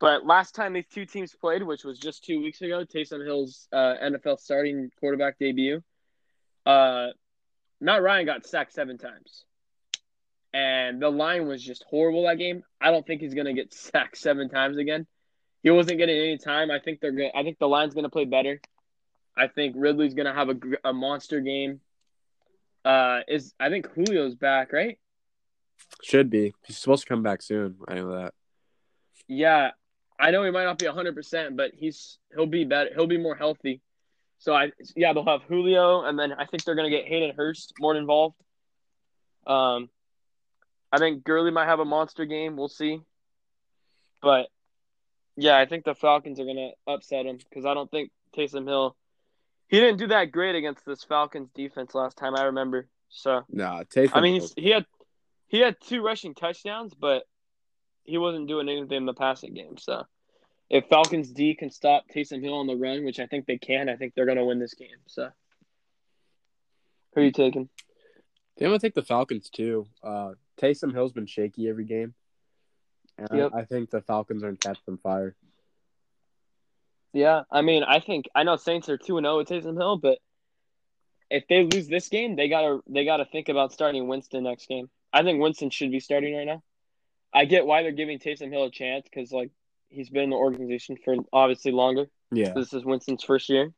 But 0.01 0.27
last 0.27 0.57
time 0.57 0.73
these 0.73 0.89
two 0.93 1.07
teams 1.07 1.33
played, 1.33 1.63
which 1.63 1.85
was 1.85 1.97
just 1.97 2.25
two 2.25 2.43
weeks 2.43 2.61
ago, 2.61 2.85
Taysom 2.85 3.25
Hill's 3.25 3.69
uh, 3.73 3.95
NFL 4.03 4.41
starting 4.41 4.91
quarterback 4.99 5.39
debut, 5.39 5.81
uh, 6.67 7.09
Matt 7.81 8.03
Ryan 8.03 8.27
got 8.27 8.45
sacked 8.45 8.73
seven 8.73 8.99
times, 8.99 9.45
and 10.53 11.01
the 11.01 11.09
line 11.09 11.47
was 11.47 11.63
just 11.63 11.85
horrible 11.89 12.27
that 12.27 12.39
game. 12.39 12.65
I 12.81 12.91
don't 12.91 13.07
think 13.07 13.21
he's 13.21 13.35
gonna 13.35 13.55
get 13.55 13.73
sacked 13.75 14.19
seven 14.19 14.49
times 14.49 14.77
again. 14.79 15.07
He 15.63 15.71
wasn't 15.71 15.99
getting 15.99 16.17
any 16.17 16.39
time. 16.39 16.73
I 16.73 16.81
think 16.81 17.01
they're 17.01 17.13
Gonna, 17.13 17.31
I 17.35 17.45
think 17.45 17.59
the 17.61 17.69
line's 17.69 17.95
gonna 17.95 18.11
play 18.11 18.25
better. 18.25 18.61
I 19.37 19.47
think 19.47 19.77
Ridley's 19.79 20.15
gonna 20.15 20.35
have 20.35 20.49
a, 20.49 20.57
a 20.85 20.93
monster 20.93 21.41
game. 21.41 21.81
Uh, 22.85 23.21
is 23.29 23.55
I 23.61 23.69
think 23.69 23.95
Julio's 23.95 24.35
back, 24.35 24.73
right? 24.73 24.99
Should 26.03 26.31
be. 26.31 26.55
He's 26.67 26.79
supposed 26.79 27.03
to 27.03 27.09
come 27.09 27.23
back 27.23 27.43
soon. 27.43 27.77
I 27.87 27.95
know 27.95 28.17
that. 28.17 28.35
Yeah, 29.29 29.71
I 30.19 30.31
know 30.31 30.45
he 30.45 30.51
might 30.51 30.65
not 30.65 30.79
be 30.79 30.87
hundred 30.87 31.15
percent, 31.15 31.57
but 31.57 31.73
he's 31.75 32.19
he'll 32.35 32.47
be 32.47 32.65
better. 32.65 32.91
He'll 32.95 33.07
be 33.07 33.19
more 33.19 33.35
healthy. 33.35 33.81
So 34.39 34.55
I 34.55 34.73
yeah 34.97 35.13
they'll 35.13 35.25
have 35.25 35.43
Julio, 35.43 36.03
and 36.03 36.19
then 36.19 36.33
I 36.33 36.47
think 36.47 36.65
they're 36.65 36.75
gonna 36.75 36.91
get 36.91 37.07
Hayden 37.07 37.35
Hurst 37.37 37.75
more 37.79 37.95
involved. 37.95 38.37
Um, 39.47 39.89
I 40.91 40.99
think 40.99 41.25
Gurley 41.25 41.51
might 41.51 41.67
have 41.67 41.81
a 41.81 41.85
monster 41.85 42.25
game. 42.25 42.57
We'll 42.57 42.69
see. 42.69 43.01
But 44.21 44.49
yeah, 45.37 45.59
I 45.59 45.67
think 45.67 45.85
the 45.85 45.95
Falcons 45.95 46.39
are 46.41 46.45
gonna 46.45 46.71
upset 46.87 47.27
him 47.27 47.39
because 47.39 47.65
I 47.65 47.75
don't 47.75 47.91
think 47.91 48.11
Taysom 48.37 48.67
Hill. 48.67 48.97
He 49.73 49.81
didn't 49.81 49.97
do 49.97 50.09
that 50.09 50.33
great 50.33 50.55
against 50.55 50.85
this 50.85 51.03
Falcons 51.03 51.49
defense 51.55 51.95
last 51.95 52.19
time. 52.19 52.37
I 52.37 52.43
remember. 52.43 52.89
So 53.09 53.41
Nah, 53.49 53.85
Taysom. 53.85 54.11
I 54.13 54.21
mean, 54.21 54.43
he 54.55 54.69
had 54.69 54.85
he 55.49 55.61
had 55.61 55.77
two 55.81 56.03
rushing 56.03 56.35
touchdowns, 56.35 56.93
but 56.93 57.25
he 58.05 58.19
wasn't 58.19 58.49
doing 58.49 58.69
anything 58.69 58.99
in 58.99 59.07
the 59.07 59.15
passing 59.15 59.55
game. 59.55 59.79
So 59.79 60.05
if 60.69 60.85
Falcons 60.91 61.31
D 61.31 61.55
can 61.55 61.71
stop 61.71 62.05
Taysom 62.15 62.43
Hill 62.43 62.53
on 62.53 62.67
the 62.67 62.77
run, 62.77 63.03
which 63.07 63.19
I 63.19 63.25
think 63.25 63.47
they 63.47 63.57
can, 63.57 63.89
I 63.89 63.97
think 63.97 64.13
they're 64.15 64.27
going 64.27 64.37
to 64.37 64.45
win 64.45 64.59
this 64.59 64.75
game. 64.75 64.89
So 65.07 65.31
who 67.15 67.21
are 67.23 67.25
you 67.25 67.33
taking? 67.33 67.71
I'm 68.61 68.67
gonna 68.67 68.79
take 68.79 68.95
the 68.95 69.03
Falcons 69.03 69.49
too. 69.49 69.89
Uh, 70.03 70.33
Taysom 70.61 70.93
Hill's 70.93 71.15
been 71.15 71.25
shaky 71.25 71.67
every 71.71 71.87
game, 71.87 72.13
And 73.17 73.29
Yep. 73.33 73.51
I, 73.55 73.61
I 73.61 73.65
think 73.65 73.89
the 73.89 74.03
Falcons 74.03 74.43
are 74.43 74.49
gonna 74.49 74.59
catch 74.59 74.85
some 74.85 74.99
fire. 74.99 75.35
Yeah, 77.13 77.43
I 77.51 77.63
mean, 77.63 77.83
I 77.83 78.01
think 78.01 78.27
I 78.35 78.43
know 78.43 78.57
Saints 78.57 78.89
are 78.89 78.97
two 78.97 79.19
and 79.19 79.25
zero 79.25 79.41
at 79.41 79.47
Taysom 79.47 79.77
Hill, 79.77 79.99
but 79.99 80.19
if 81.31 81.45
they 81.49 81.65
lose 81.65 81.89
this 81.89 82.09
game, 82.09 82.37
they 82.37 82.49
gotta 82.49 82.81
they 82.89 83.05
gotta 83.05 83.25
think 83.25 83.49
about 83.49 83.73
starting 83.73 84.09
Winston 84.09 84.45
next 84.45 84.67
game. 84.67 84.89
I 85.13 85.23
think 85.23 85.41
Winston 85.41 85.71
should 85.71 85.91
be 85.91 86.01
starting 86.01 86.35
right 86.35 86.47
now. 86.47 86.63
I 87.35 87.45
get 87.45 87.67
why 87.67 87.83
they're 87.83 87.93
giving 87.93 88.19
Taysom 88.19 88.51
Hill 88.51 88.65
a 88.65 88.71
chance 88.71 89.05
because 89.05 89.31
like 89.33 89.51
he's 89.89 90.11
been 90.11 90.25
in 90.25 90.31
the 90.31 90.37
organization 90.37 90.97
for 91.05 91.17
obviously 91.33 91.73
longer. 91.73 92.07
Yeah. 92.31 92.53
This 92.55 92.73
is 92.73 92.85
Winston's 92.85 93.25
first 93.25 93.49
year, 93.51 93.73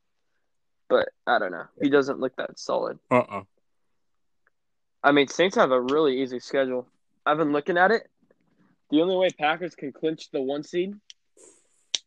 but 0.88 1.08
I 1.26 1.38
don't 1.40 1.52
know. 1.52 1.66
He 1.80 1.90
doesn't 1.90 2.20
look 2.20 2.36
that 2.36 2.58
solid. 2.58 2.98
Uh 3.10 3.18
uh 3.28 3.42
I 5.02 5.12
mean, 5.12 5.28
Saints 5.28 5.56
have 5.56 5.70
a 5.70 5.80
really 5.80 6.22
easy 6.22 6.40
schedule. 6.40 6.86
I've 7.26 7.36
been 7.36 7.52
looking 7.52 7.76
at 7.76 7.90
it. 7.90 8.08
The 8.90 9.02
only 9.02 9.16
way 9.16 9.28
Packers 9.30 9.74
can 9.74 9.92
clinch 9.92 10.30
the 10.30 10.40
one 10.40 10.62
seed 10.62 10.94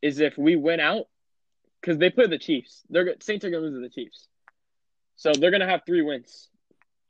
is 0.01 0.19
if 0.19 0.37
we 0.37 0.55
win 0.55 0.79
out, 0.79 1.05
because 1.81 1.97
they 1.97 2.09
play 2.09 2.27
the 2.27 2.37
Chiefs. 2.37 2.83
They're 2.89 3.15
Saints 3.21 3.45
are 3.45 3.49
going 3.49 3.63
to 3.63 3.69
lose 3.69 3.77
to 3.77 3.81
the 3.81 3.89
Chiefs, 3.89 4.27
so 5.15 5.31
they're 5.31 5.51
going 5.51 5.61
to 5.61 5.67
have 5.67 5.81
three 5.85 6.01
wins 6.01 6.49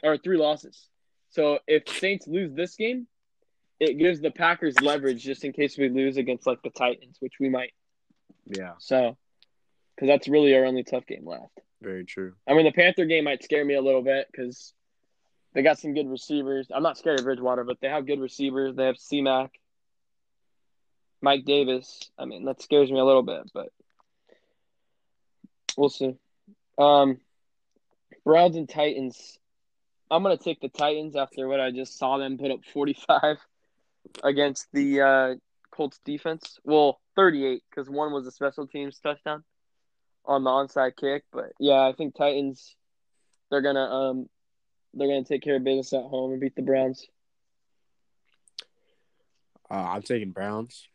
or 0.04 0.18
three 0.18 0.38
losses. 0.38 0.88
So 1.30 1.60
if 1.68 1.88
Saints 1.88 2.28
lose 2.28 2.54
this 2.54 2.76
game, 2.76 3.08
it 3.80 3.98
gives 3.98 4.22
the 4.22 4.32
Packers 4.32 4.80
leverage 4.82 5.24
just 5.24 5.44
in 5.44 5.54
case 5.54 5.78
we 5.78 5.90
lose 5.90 6.18
against 6.18 6.48
like 6.48 6.62
the 6.64 6.70
Titans, 6.70 7.18
which 7.20 7.34
we 7.40 7.50
might. 7.50 7.74
Yeah. 8.46 8.74
So, 8.80 9.18
because 9.96 10.08
that's 10.08 10.28
really 10.28 10.56
our 10.56 10.66
only 10.66 10.84
tough 10.84 11.06
game 11.06 11.28
left. 11.28 11.60
Very 11.82 12.06
true. 12.06 12.34
I 12.48 12.54
mean, 12.54 12.66
the 12.66 12.72
Panther 12.72 13.06
game 13.06 13.26
might 13.26 13.44
scare 13.44 13.64
me 13.64 13.76
a 13.76 13.82
little 13.82 14.02
bit 14.02 14.28
because 14.32 14.74
they 15.54 15.62
got 15.62 15.80
some 15.80 15.94
good 15.94 16.10
receivers. 16.10 16.68
I'm 16.74 16.84
not 16.84 16.98
scared 16.98 17.20
of 17.20 17.26
Bridgewater, 17.26 17.64
but 17.64 17.78
they 17.82 17.90
have 17.90 18.08
good 18.08 18.20
receivers. 18.20 18.76
They 18.76 18.86
have 18.86 18.98
C-Mac, 18.98 19.52
Mike 21.22 21.46
Davis. 21.46 22.10
I 22.18 22.26
mean, 22.26 22.46
that 22.46 22.62
scares 22.62 22.92
me 22.92 23.00
a 23.00 23.06
little 23.06 23.24
bit, 23.24 23.52
but 23.54 23.70
we'll 25.78 25.90
see. 25.90 26.16
Um, 26.78 27.20
Browns 28.26 28.58
and 28.58 28.68
Titans. 28.68 29.40
I'm 30.12 30.24
gonna 30.24 30.38
take 30.38 30.60
the 30.60 30.70
Titans 30.70 31.16
after 31.16 31.48
what 31.48 31.60
I 31.62 31.72
just 31.72 31.98
saw 31.98 32.18
them 32.18 32.38
put 32.38 32.52
up 32.52 32.60
45 32.74 33.38
against 34.24 34.68
the 34.74 35.02
uh, 35.02 35.36
Colts 35.72 36.00
defense. 36.04 36.60
Well, 36.66 37.00
38 37.16 37.64
because 37.70 37.90
one 37.90 38.12
was 38.12 38.28
a 38.28 38.32
special 38.32 38.68
teams 38.68 39.00
touchdown 39.00 39.44
on 40.26 40.44
the 40.44 40.50
onside 40.50 40.96
kick. 40.98 41.24
But 41.32 41.54
yeah, 41.60 41.82
I 41.82 41.94
think 41.94 42.16
Titans 42.16 42.76
they're 43.50 43.62
gonna 43.62 43.80
um 43.80 44.30
they're 44.94 45.08
gonna 45.08 45.24
take 45.24 45.42
care 45.42 45.56
of 45.56 45.64
business 45.64 45.94
at 45.94 46.04
home 46.04 46.32
and 46.32 46.42
beat 46.42 46.56
the 46.56 46.62
Browns. 46.62 47.06
Uh, 49.70 49.74
I'm 49.74 50.02
taking 50.02 50.32
Browns. 50.32 50.88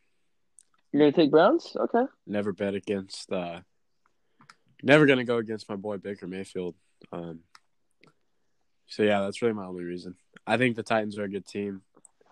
You're 0.93 1.01
gonna 1.01 1.13
take 1.13 1.31
Browns? 1.31 1.77
Okay. 1.77 2.05
Never 2.27 2.53
bet 2.53 2.75
against. 2.75 3.31
Uh, 3.33 3.61
never 4.83 5.07
gonna 5.07 5.25
go 5.25 5.39
against 5.39 5.69
my 5.69 5.77
boy 5.77 5.97
Baker 5.99 6.27
Mayfield. 6.27 6.75
Um, 7.13 7.41
so 8.87 9.03
yeah, 9.03 9.21
that's 9.21 9.43
really 9.43 9.55
my 9.55 9.65
only 9.67 9.85
reason. 9.85 10.17
I 10.47 10.57
think 10.57 10.77
the 10.77 10.83
Titans 10.83 11.19
are 11.19 11.25
a 11.25 11.29
good 11.29 11.47
team. 11.47 11.83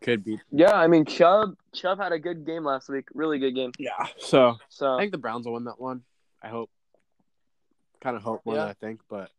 Could 0.02 0.24
beat. 0.24 0.40
Yeah, 0.50 0.72
I 0.72 0.86
mean 0.86 1.04
Chubb 1.04 1.56
Chubb 1.74 1.98
had 1.98 2.12
a 2.12 2.18
good 2.18 2.46
game 2.46 2.64
last 2.64 2.88
week. 2.88 3.08
Really 3.14 3.38
good 3.38 3.54
game. 3.54 3.72
Yeah. 3.78 4.06
So 4.18 4.56
So 4.70 4.94
I 4.94 4.98
think 5.00 5.12
the 5.12 5.18
Browns 5.18 5.46
will 5.46 5.54
win 5.54 5.64
that 5.64 5.80
one. 5.80 6.02
I 6.42 6.48
hope. 6.48 6.70
Kind 8.00 8.16
of 8.16 8.22
hope 8.22 8.40
more 8.46 8.54
Yeah. 8.54 8.60
than 8.62 8.70
I 8.70 8.72
think, 8.74 9.00
but 9.10 9.30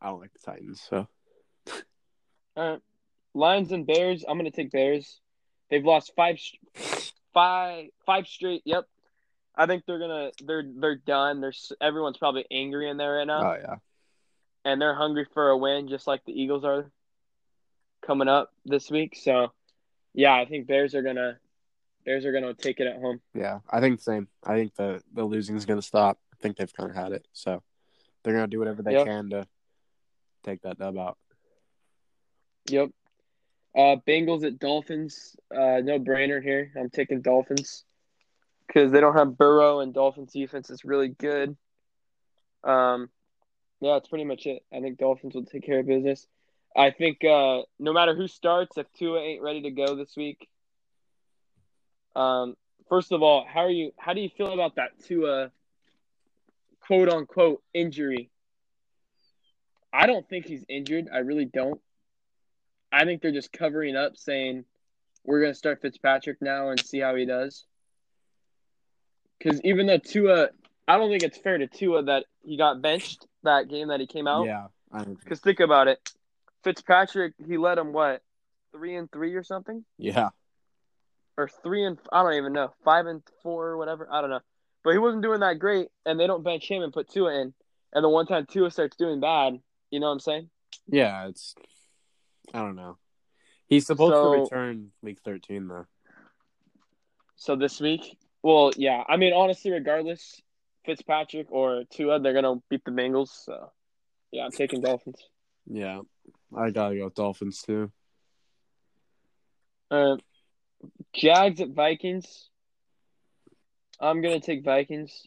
I 0.00 0.06
don't 0.06 0.20
like 0.20 0.32
the 0.32 0.38
Titans. 0.38 0.80
So 0.88 1.08
all 2.56 2.70
right. 2.70 2.80
Lions 3.34 3.72
and 3.72 3.86
Bears. 3.86 4.24
I'm 4.28 4.36
gonna 4.38 4.50
take 4.52 4.70
Bears. 4.70 5.20
They've 5.68 5.84
lost 5.84 6.12
five, 6.14 6.38
five, 7.34 7.86
five 8.06 8.26
straight. 8.26 8.62
Yep. 8.64 8.86
I 9.54 9.66
think 9.66 9.84
they're 9.86 9.98
gonna 9.98 10.30
they're 10.44 10.64
they're 10.66 10.96
done. 10.96 11.40
There's 11.40 11.72
everyone's 11.80 12.16
probably 12.16 12.46
angry 12.50 12.88
in 12.88 12.96
there 12.96 13.16
right 13.16 13.26
now. 13.26 13.52
oh 13.52 13.56
yeah, 13.60 13.74
and 14.64 14.80
they're 14.80 14.94
hungry 14.94 15.26
for 15.34 15.50
a 15.50 15.56
win, 15.56 15.88
just 15.88 16.06
like 16.06 16.24
the 16.24 16.32
Eagles 16.32 16.64
are 16.64 16.90
coming 18.06 18.28
up 18.28 18.50
this 18.64 18.90
week. 18.90 19.16
So, 19.20 19.52
yeah, 20.14 20.34
I 20.34 20.46
think 20.46 20.66
Bears 20.66 20.94
are 20.94 21.02
gonna 21.02 21.38
Bears 22.04 22.24
are 22.24 22.32
gonna 22.32 22.54
take 22.54 22.80
it 22.80 22.86
at 22.86 22.96
home. 23.00 23.20
yeah. 23.34 23.60
I 23.70 23.80
think 23.80 23.98
the 23.98 24.02
same. 24.02 24.28
I 24.44 24.54
think 24.56 24.74
the 24.74 25.02
the 25.12 25.24
losing 25.24 25.56
is 25.56 25.66
gonna 25.66 25.82
stop. 25.82 26.18
I 26.32 26.36
think 26.40 26.56
they've 26.56 26.72
kind 26.72 26.90
of 26.90 26.96
had 26.96 27.12
it. 27.12 27.26
So 27.32 27.62
they're 28.22 28.34
gonna 28.34 28.46
do 28.48 28.58
whatever 28.58 28.82
they 28.82 28.92
Yep. 28.92 29.06
can 29.06 29.30
to 29.30 29.46
take 30.42 30.62
that 30.62 30.78
dub 30.78 30.96
out. 30.96 31.18
Yep. 32.70 32.90
Uh, 33.76 33.96
Bengals 34.06 34.44
at 34.44 34.58
Dolphins. 34.58 35.36
Uh, 35.50 35.80
no 35.82 35.98
brainer 35.98 36.42
here. 36.42 36.72
I'm 36.78 36.90
taking 36.90 37.20
Dolphins 37.22 37.84
because 38.72 38.92
they 38.92 39.00
don't 39.00 39.16
have 39.16 39.36
Burrow, 39.36 39.80
and 39.80 39.92
Dolphins 39.92 40.32
defense 40.32 40.70
is 40.70 40.84
really 40.84 41.08
good. 41.08 41.56
Um, 42.64 43.10
yeah, 43.80 43.94
that's 43.94 44.08
pretty 44.08 44.24
much 44.24 44.46
it. 44.46 44.62
I 44.72 44.80
think 44.80 44.98
Dolphins 44.98 45.34
will 45.34 45.44
take 45.44 45.64
care 45.64 45.80
of 45.80 45.86
business. 45.86 46.26
I 46.74 46.90
think 46.90 47.22
uh, 47.24 47.62
no 47.78 47.92
matter 47.92 48.14
who 48.14 48.28
starts, 48.28 48.78
if 48.78 48.86
Tua 48.94 49.20
ain't 49.20 49.42
ready 49.42 49.62
to 49.62 49.70
go 49.70 49.94
this 49.94 50.16
week, 50.16 50.48
um, 52.16 52.56
first 52.88 53.12
of 53.12 53.22
all, 53.22 53.44
how 53.46 53.60
are 53.60 53.70
you? 53.70 53.92
How 53.98 54.14
do 54.14 54.20
you 54.20 54.30
feel 54.30 54.52
about 54.52 54.76
that 54.76 54.90
Tua 55.04 55.50
quote 56.80 57.08
unquote 57.08 57.62
injury? 57.74 58.30
I 59.92 60.06
don't 60.06 60.26
think 60.26 60.46
he's 60.46 60.64
injured. 60.68 61.08
I 61.12 61.18
really 61.18 61.44
don't. 61.44 61.80
I 62.90 63.04
think 63.04 63.20
they're 63.20 63.32
just 63.32 63.52
covering 63.52 63.96
up, 63.96 64.16
saying 64.16 64.64
we're 65.24 65.40
going 65.40 65.52
to 65.52 65.58
start 65.58 65.82
Fitzpatrick 65.82 66.38
now 66.40 66.70
and 66.70 66.80
see 66.80 67.00
how 67.00 67.14
he 67.14 67.26
does. 67.26 67.66
Because 69.42 69.60
even 69.64 69.86
though 69.86 69.98
Tua, 69.98 70.48
I 70.86 70.96
don't 70.98 71.10
think 71.10 71.22
it's 71.22 71.38
fair 71.38 71.58
to 71.58 71.66
Tua 71.66 72.04
that 72.04 72.26
he 72.44 72.56
got 72.56 72.80
benched 72.82 73.26
that 73.42 73.68
game 73.68 73.88
that 73.88 74.00
he 74.00 74.06
came 74.06 74.26
out. 74.28 74.46
Yeah, 74.46 74.66
Because 74.92 75.40
think 75.40 75.60
about 75.60 75.88
it, 75.88 75.98
Fitzpatrick, 76.64 77.34
he 77.44 77.56
led 77.58 77.78
him 77.78 77.92
what 77.92 78.22
three 78.72 78.94
and 78.96 79.10
three 79.10 79.34
or 79.34 79.42
something, 79.42 79.84
yeah, 79.98 80.30
or 81.36 81.48
three 81.62 81.84
and 81.84 81.98
I 82.12 82.22
don't 82.22 82.34
even 82.34 82.52
know, 82.52 82.72
five 82.84 83.06
and 83.06 83.22
four 83.42 83.66
or 83.68 83.76
whatever. 83.76 84.08
I 84.10 84.20
don't 84.20 84.30
know, 84.30 84.40
but 84.84 84.92
he 84.92 84.98
wasn't 84.98 85.22
doing 85.22 85.40
that 85.40 85.58
great, 85.58 85.88
and 86.06 86.18
they 86.20 86.26
don't 86.26 86.44
bench 86.44 86.68
him 86.70 86.82
and 86.82 86.92
put 86.92 87.10
Tua 87.10 87.40
in. 87.40 87.54
And 87.92 88.02
the 88.04 88.08
one 88.08 88.26
time 88.26 88.46
Tua 88.46 88.70
starts 88.70 88.96
doing 88.96 89.20
bad, 89.20 89.58
you 89.90 90.00
know 90.00 90.06
what 90.06 90.12
I'm 90.12 90.20
saying? 90.20 90.50
yeah. 90.86 91.26
It's 91.28 91.54
I 92.54 92.60
don't 92.60 92.76
know. 92.76 92.96
He's 93.66 93.86
supposed 93.86 94.14
So- 94.14 94.34
to 94.34 94.40
return 94.42 94.92
week 95.02 95.18
thirteen 95.24 95.68
though. 95.68 95.86
So 97.36 97.56
this 97.56 97.80
week, 97.80 98.16
well, 98.42 98.72
yeah. 98.76 99.02
I 99.08 99.16
mean, 99.16 99.32
honestly, 99.32 99.70
regardless, 99.70 100.40
Fitzpatrick 100.84 101.46
or 101.50 101.84
Tua, 101.90 102.20
they're 102.20 102.32
gonna 102.32 102.62
beat 102.68 102.84
the 102.84 102.90
Bengals. 102.90 103.28
So, 103.28 103.70
yeah, 104.30 104.44
I'm 104.44 104.50
taking 104.50 104.80
Dolphins. 104.80 105.22
Yeah, 105.66 106.00
I 106.56 106.70
gotta 106.70 106.96
go 106.96 107.04
with 107.04 107.14
Dolphins 107.14 107.62
too. 107.62 107.90
Uh, 109.90 110.16
Jags 111.12 111.60
at 111.60 111.70
Vikings. 111.70 112.48
I'm 114.00 114.22
gonna 114.22 114.40
take 114.40 114.64
Vikings. 114.64 115.26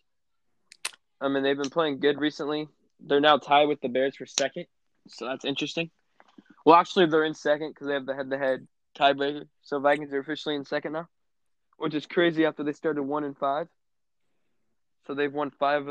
I 1.22 1.30
mean, 1.30 1.44
they've 1.44 1.58
been 1.58 1.70
playing 1.70 2.00
good 2.00 2.20
recently. 2.20 2.68
They're 3.00 3.22
now 3.22 3.38
tied 3.38 3.68
with 3.68 3.82
the 3.82 3.88
Bears 3.88 4.16
for 4.16 4.26
second, 4.26 4.66
so 5.08 5.26
that's 5.26 5.46
interesting. 5.46 5.92
Well, 6.66 6.76
actually, 6.76 7.06
they're 7.06 7.24
in 7.24 7.36
second 7.36 7.70
because 7.70 7.88
they 7.88 7.94
have 7.94 8.06
the 8.06 8.16
head-to-head 8.16 8.68
tiebreaker. 8.98 9.48
So 9.62 9.80
Vikings 9.80 10.12
are 10.14 10.20
officially 10.20 10.56
in 10.56 10.66
second 10.66 10.94
now, 10.94 11.08
which 11.78 11.94
is 11.94 12.06
crazy 12.06 12.46
after 12.46 12.64
they 12.64 12.74
started 12.74 13.04
one 13.04 13.24
and 13.24 13.38
five. 13.38 13.68
So 15.08 15.14
they've 15.14 15.34
won 15.34 15.52
five, 15.52 15.88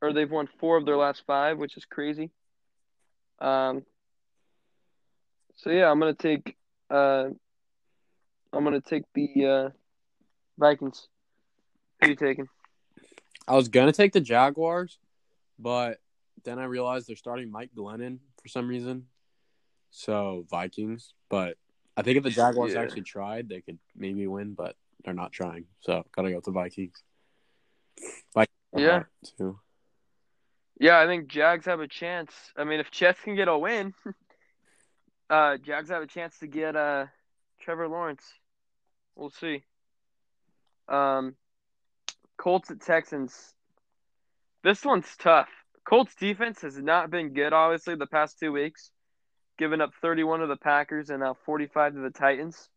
or 0.00 0.12
they've 0.12 0.30
won 0.30 0.48
four 0.58 0.76
of 0.76 0.84
their 0.84 0.96
last 0.96 1.22
five, 1.26 1.58
which 1.58 1.76
is 1.76 1.84
crazy. 1.84 2.30
Um. 3.40 3.84
So 5.56 5.70
yeah, 5.70 5.90
I'm 5.90 5.98
gonna 5.98 6.14
take. 6.14 6.56
Uh, 6.90 7.28
I'm 8.52 8.64
gonna 8.64 8.80
take 8.80 9.04
the 9.14 9.46
uh, 9.46 9.68
Vikings. 10.58 11.08
Who 12.00 12.08
you 12.08 12.16
taking? 12.16 12.48
I 13.48 13.54
was 13.54 13.68
gonna 13.68 13.92
take 13.92 14.12
the 14.12 14.20
Jaguars, 14.20 14.98
but 15.58 16.00
then 16.44 16.58
I 16.58 16.64
realized 16.64 17.08
they're 17.08 17.16
starting 17.16 17.50
Mike 17.50 17.70
Glennon 17.76 18.18
for 18.42 18.48
some 18.48 18.68
reason. 18.68 19.06
So 19.90 20.46
Vikings, 20.50 21.14
but 21.28 21.58
I 21.96 22.02
think 22.02 22.16
if 22.16 22.22
the 22.22 22.30
Jaguars 22.30 22.74
Yeah. 22.74 22.80
actually 22.80 23.02
tried, 23.02 23.48
they 23.48 23.60
could 23.60 23.78
maybe 23.94 24.26
win, 24.26 24.54
but 24.54 24.76
they're 25.04 25.14
not 25.14 25.32
trying. 25.32 25.64
So 25.80 26.02
gotta 26.14 26.30
go 26.30 26.36
with 26.36 26.44
the 26.44 26.52
Vikings. 26.52 27.02
Vikings 28.34 28.48
Yeah. 28.76 29.02
too. 29.38 29.58
Yeah, 30.78 30.98
I 30.98 31.06
think 31.06 31.28
Jags 31.28 31.66
have 31.66 31.80
a 31.80 31.86
chance. 31.88 32.32
I 32.56 32.64
mean, 32.64 32.80
if 32.80 32.90
Jets 32.90 33.20
can 33.20 33.36
get 33.36 33.48
a 33.48 33.56
win, 33.56 33.94
uh, 35.30 35.56
Jags 35.58 35.90
have 35.90 36.02
a 36.02 36.06
chance 36.06 36.38
to 36.40 36.46
get 36.46 36.74
uh, 36.74 37.06
Trevor 37.60 37.88
Lawrence. 37.88 38.24
We'll 39.14 39.30
see. 39.30 39.62
Um, 40.88 41.36
Colts 42.36 42.70
at 42.70 42.80
Texans. 42.80 43.54
This 44.64 44.84
one's 44.84 45.06
tough. 45.18 45.48
Colts 45.84 46.14
defense 46.14 46.62
has 46.62 46.76
not 46.78 47.10
been 47.10 47.32
good, 47.32 47.52
obviously, 47.52 47.94
the 47.94 48.06
past 48.06 48.38
two 48.38 48.52
weeks, 48.52 48.90
giving 49.58 49.80
up 49.80 49.90
31 50.00 50.40
to 50.40 50.46
the 50.46 50.56
Packers 50.56 51.10
and 51.10 51.20
now 51.20 51.36
45 51.44 51.94
to 51.94 52.00
the 52.00 52.10
Titans. 52.10 52.68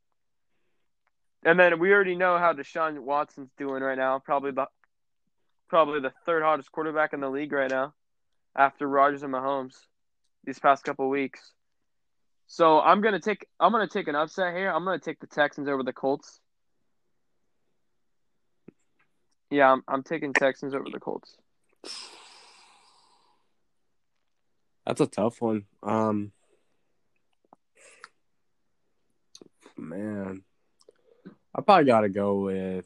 And 1.45 1.59
then 1.59 1.79
we 1.79 1.93
already 1.93 2.15
know 2.15 2.39
how 2.39 2.53
Deshaun 2.53 2.99
Watson's 2.99 3.51
doing 3.55 3.83
right 3.83 3.97
now. 3.97 4.17
Probably 4.17 4.51
the 4.51 4.65
probably 5.69 5.99
the 5.99 6.11
third 6.25 6.41
hottest 6.41 6.71
quarterback 6.71 7.13
in 7.13 7.19
the 7.19 7.29
league 7.29 7.51
right 7.51 7.69
now, 7.69 7.93
after 8.57 8.87
Rodgers 8.87 9.21
and 9.21 9.31
Mahomes, 9.31 9.75
these 10.43 10.57
past 10.57 10.83
couple 10.83 11.07
weeks. 11.07 11.53
So 12.47 12.79
I'm 12.79 13.01
gonna 13.01 13.19
take 13.19 13.45
I'm 13.59 13.71
gonna 13.71 13.87
take 13.87 14.07
an 14.07 14.15
upset 14.15 14.55
here. 14.55 14.71
I'm 14.71 14.83
gonna 14.83 14.99
take 14.99 15.19
the 15.19 15.27
Texans 15.27 15.69
over 15.69 15.83
the 15.83 15.93
Colts. 15.93 16.39
Yeah, 19.51 19.71
I'm 19.71 19.83
I'm 19.87 20.01
taking 20.01 20.33
Texans 20.33 20.73
over 20.73 20.85
the 20.91 20.99
Colts. 20.99 21.37
That's 24.87 25.01
a 25.01 25.07
tough 25.07 25.41
one. 25.41 25.65
Um, 25.83 26.31
man, 29.77 30.43
I 31.55 31.61
probably 31.61 31.85
got 31.85 32.01
to 32.01 32.09
go 32.09 32.41
with. 32.41 32.85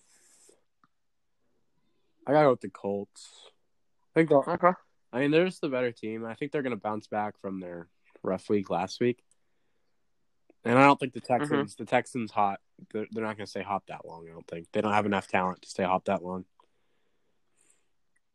I 2.28 2.32
gotta 2.32 2.46
go 2.46 2.52
with 2.52 2.62
the 2.62 2.70
Colts. 2.70 3.28
I 4.16 4.20
think. 4.20 4.32
Okay. 4.32 4.72
I 5.12 5.20
mean, 5.20 5.32
they're 5.32 5.46
just 5.46 5.62
the 5.62 5.70
better 5.70 5.92
team. 5.92 6.26
I 6.26 6.36
think 6.36 6.52
they're 6.52 6.62
gonna 6.62 6.76
bounce 6.76 7.08
back 7.08 7.40
from 7.42 7.60
their 7.60 7.88
rough 8.22 8.48
week 8.50 8.70
last 8.70 9.00
week. 9.00 9.24
And 10.64 10.78
I 10.78 10.84
don't 10.84 11.00
think 11.00 11.14
the 11.14 11.22
Texans, 11.22 11.76
the 11.76 11.86
Texans, 11.86 12.32
hot. 12.32 12.60
They're, 12.94 13.08
they're 13.12 13.24
not 13.24 13.38
gonna 13.38 13.48
stay 13.48 13.64
hot 13.64 13.84
that 13.88 14.06
long. 14.06 14.28
I 14.30 14.34
don't 14.34 14.48
think 14.48 14.68
they 14.72 14.82
don't 14.82 14.94
have 14.94 15.08
enough 15.08 15.28
talent 15.28 15.64
to 15.64 15.70
stay 15.70 15.84
hot 15.84 16.06
that 16.06 16.24
long. 16.24 16.46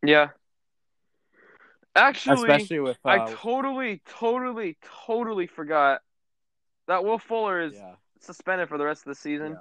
Yeah. 0.05 0.29
Actually, 1.95 2.50
Especially 2.50 2.81
with 2.81 2.99
uh, 3.05 3.09
I 3.09 3.33
totally, 3.35 4.03
totally, 4.19 4.76
totally 5.07 5.47
forgot 5.47 6.00
that 6.88 7.05
Will 7.05 7.19
Fuller 7.19 7.61
is 7.61 7.75
yeah, 7.75 7.95
suspended 8.21 8.69
for 8.69 8.79
the 8.79 8.85
rest 8.85 9.03
of 9.03 9.07
the 9.07 9.14
season. 9.14 9.53
Yeah. 9.53 9.59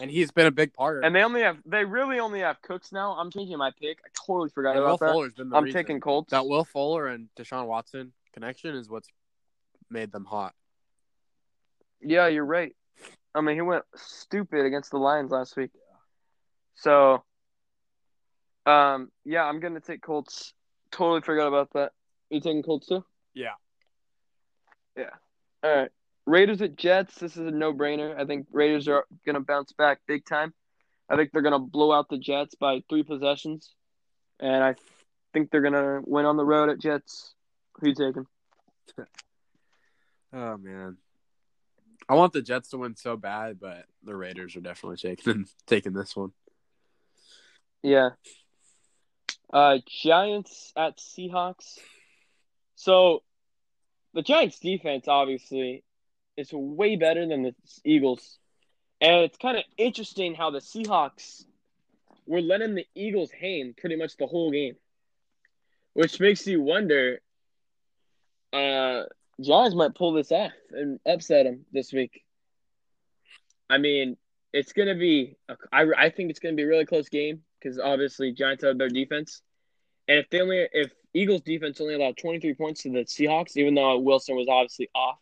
And 0.00 0.10
he's 0.10 0.30
been 0.30 0.46
a 0.46 0.50
big 0.50 0.72
part. 0.72 1.04
And 1.04 1.14
they 1.14 1.22
only 1.22 1.42
have 1.42 1.58
they 1.64 1.84
really 1.84 2.18
only 2.20 2.40
have 2.40 2.60
Cooks 2.62 2.92
now. 2.92 3.12
I'm 3.12 3.30
changing 3.30 3.56
my 3.58 3.70
pick. 3.80 3.98
I 4.04 4.08
totally 4.26 4.48
forgot 4.50 4.70
And 4.76 4.80
Will 4.80 4.86
about 4.94 5.00
that. 5.00 5.12
Fuller's 5.12 5.32
been 5.34 5.50
the 5.50 5.56
I'm 5.56 5.64
reason. 5.64 5.80
taking 5.82 6.00
Colts. 6.00 6.30
that 6.30 6.46
Will 6.46 6.64
Fuller 6.64 7.06
and 7.08 7.28
Deshaun 7.36 7.66
Watson 7.66 8.12
connection 8.32 8.74
is 8.74 8.88
what's 8.88 9.08
made 9.90 10.10
them 10.12 10.24
hot. 10.24 10.54
Yeah, 12.00 12.26
you're 12.26 12.44
right. 12.44 12.74
I 13.34 13.40
mean, 13.40 13.56
he 13.56 13.62
went 13.62 13.84
stupid 13.96 14.64
against 14.66 14.90
the 14.90 14.98
Lions 14.98 15.30
last 15.30 15.56
week. 15.56 15.70
So, 16.76 17.22
um, 18.66 19.10
yeah, 19.24 19.44
I'm 19.44 19.60
gonna 19.60 19.80
take 19.80 20.02
Colts. 20.02 20.52
Totally 20.90 21.20
forgot 21.20 21.48
about 21.48 21.72
that. 21.74 21.92
You 22.30 22.40
taking 22.40 22.62
Colts 22.62 22.86
too? 22.88 23.04
Yeah. 23.34 23.54
Yeah. 24.96 25.10
All 25.62 25.76
right. 25.76 25.90
Raiders 26.26 26.62
at 26.62 26.76
Jets. 26.76 27.16
This 27.16 27.36
is 27.36 27.46
a 27.46 27.50
no-brainer. 27.50 28.18
I 28.18 28.24
think 28.24 28.46
Raiders 28.50 28.88
are 28.88 29.04
gonna 29.26 29.40
bounce 29.40 29.72
back 29.72 30.00
big 30.06 30.24
time. 30.24 30.54
I 31.08 31.16
think 31.16 31.32
they're 31.32 31.42
gonna 31.42 31.58
blow 31.58 31.92
out 31.92 32.08
the 32.08 32.18
Jets 32.18 32.54
by 32.54 32.82
three 32.88 33.02
possessions, 33.02 33.74
and 34.40 34.64
I 34.64 34.74
think 35.32 35.50
they're 35.50 35.60
gonna 35.60 36.00
win 36.04 36.24
on 36.24 36.36
the 36.36 36.44
road 36.44 36.70
at 36.70 36.80
Jets. 36.80 37.34
Who 37.80 37.88
you 37.88 37.94
taking? 37.94 38.26
Oh 40.36 40.56
man, 40.56 40.96
I 42.08 42.14
want 42.14 42.32
the 42.32 42.42
Jets 42.42 42.70
to 42.70 42.78
win 42.78 42.96
so 42.96 43.16
bad, 43.16 43.60
but 43.60 43.84
the 44.02 44.16
Raiders 44.16 44.56
are 44.56 44.60
definitely 44.60 44.96
taking 44.96 45.46
taking 45.68 45.92
this 45.92 46.16
one. 46.16 46.32
Yeah. 47.82 48.10
Uh, 49.52 49.78
Giants 49.86 50.72
at 50.76 50.98
Seahawks. 50.98 51.78
So, 52.74 53.22
the 54.14 54.22
Giants' 54.22 54.58
defense 54.58 55.06
obviously 55.06 55.84
is 56.36 56.52
way 56.52 56.96
better 56.96 57.26
than 57.26 57.42
the 57.42 57.54
Eagles, 57.84 58.38
and 59.00 59.22
it's 59.22 59.38
kind 59.38 59.56
of 59.56 59.64
interesting 59.76 60.34
how 60.34 60.50
the 60.50 60.60
Seahawks 60.60 61.44
were 62.26 62.40
letting 62.40 62.74
the 62.74 62.86
Eagles 62.94 63.30
hang 63.30 63.74
pretty 63.76 63.96
much 63.96 64.16
the 64.16 64.26
whole 64.26 64.50
game, 64.50 64.76
which 65.92 66.20
makes 66.20 66.46
you 66.46 66.60
wonder. 66.60 67.20
Uh, 68.52 69.04
Giants 69.40 69.74
might 69.74 69.94
pull 69.94 70.12
this 70.12 70.30
off 70.30 70.52
and 70.70 71.00
upset 71.04 71.44
them 71.44 71.64
this 71.72 71.92
week. 71.92 72.22
I 73.68 73.78
mean, 73.78 74.16
it's 74.52 74.72
gonna 74.72 74.94
be. 74.94 75.36
A, 75.48 75.56
I 75.72 75.86
I 75.96 76.10
think 76.10 76.30
it's 76.30 76.38
gonna 76.38 76.54
be 76.54 76.62
a 76.62 76.68
really 76.68 76.86
close 76.86 77.08
game 77.08 77.42
because 77.58 77.78
obviously 77.78 78.32
Giants 78.32 78.62
have 78.62 78.78
their 78.78 78.88
defense, 78.88 79.42
and 80.06 80.18
if 80.18 80.30
they 80.30 80.40
only 80.40 80.68
if 80.72 80.92
Eagles 81.14 81.42
defense 81.42 81.80
only 81.80 81.94
allowed 81.94 82.16
23 82.16 82.54
points 82.54 82.82
to 82.82 82.90
the 82.90 83.00
Seahawks, 83.00 83.56
even 83.56 83.74
though 83.74 83.98
Wilson 83.98 84.36
was 84.36 84.48
obviously 84.48 84.90
off. 84.94 85.18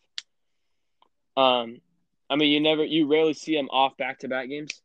Um, 1.37 1.81
I 2.29 2.37
mean, 2.37 2.51
you 2.51 2.61
never 2.61 2.85
you 2.85 3.07
rarely 3.07 3.35
see 3.35 3.55
them 3.55 3.69
off 3.71 3.97
back 3.97 4.21
to 4.21 4.29
back 4.29 4.49
games, 4.49 4.83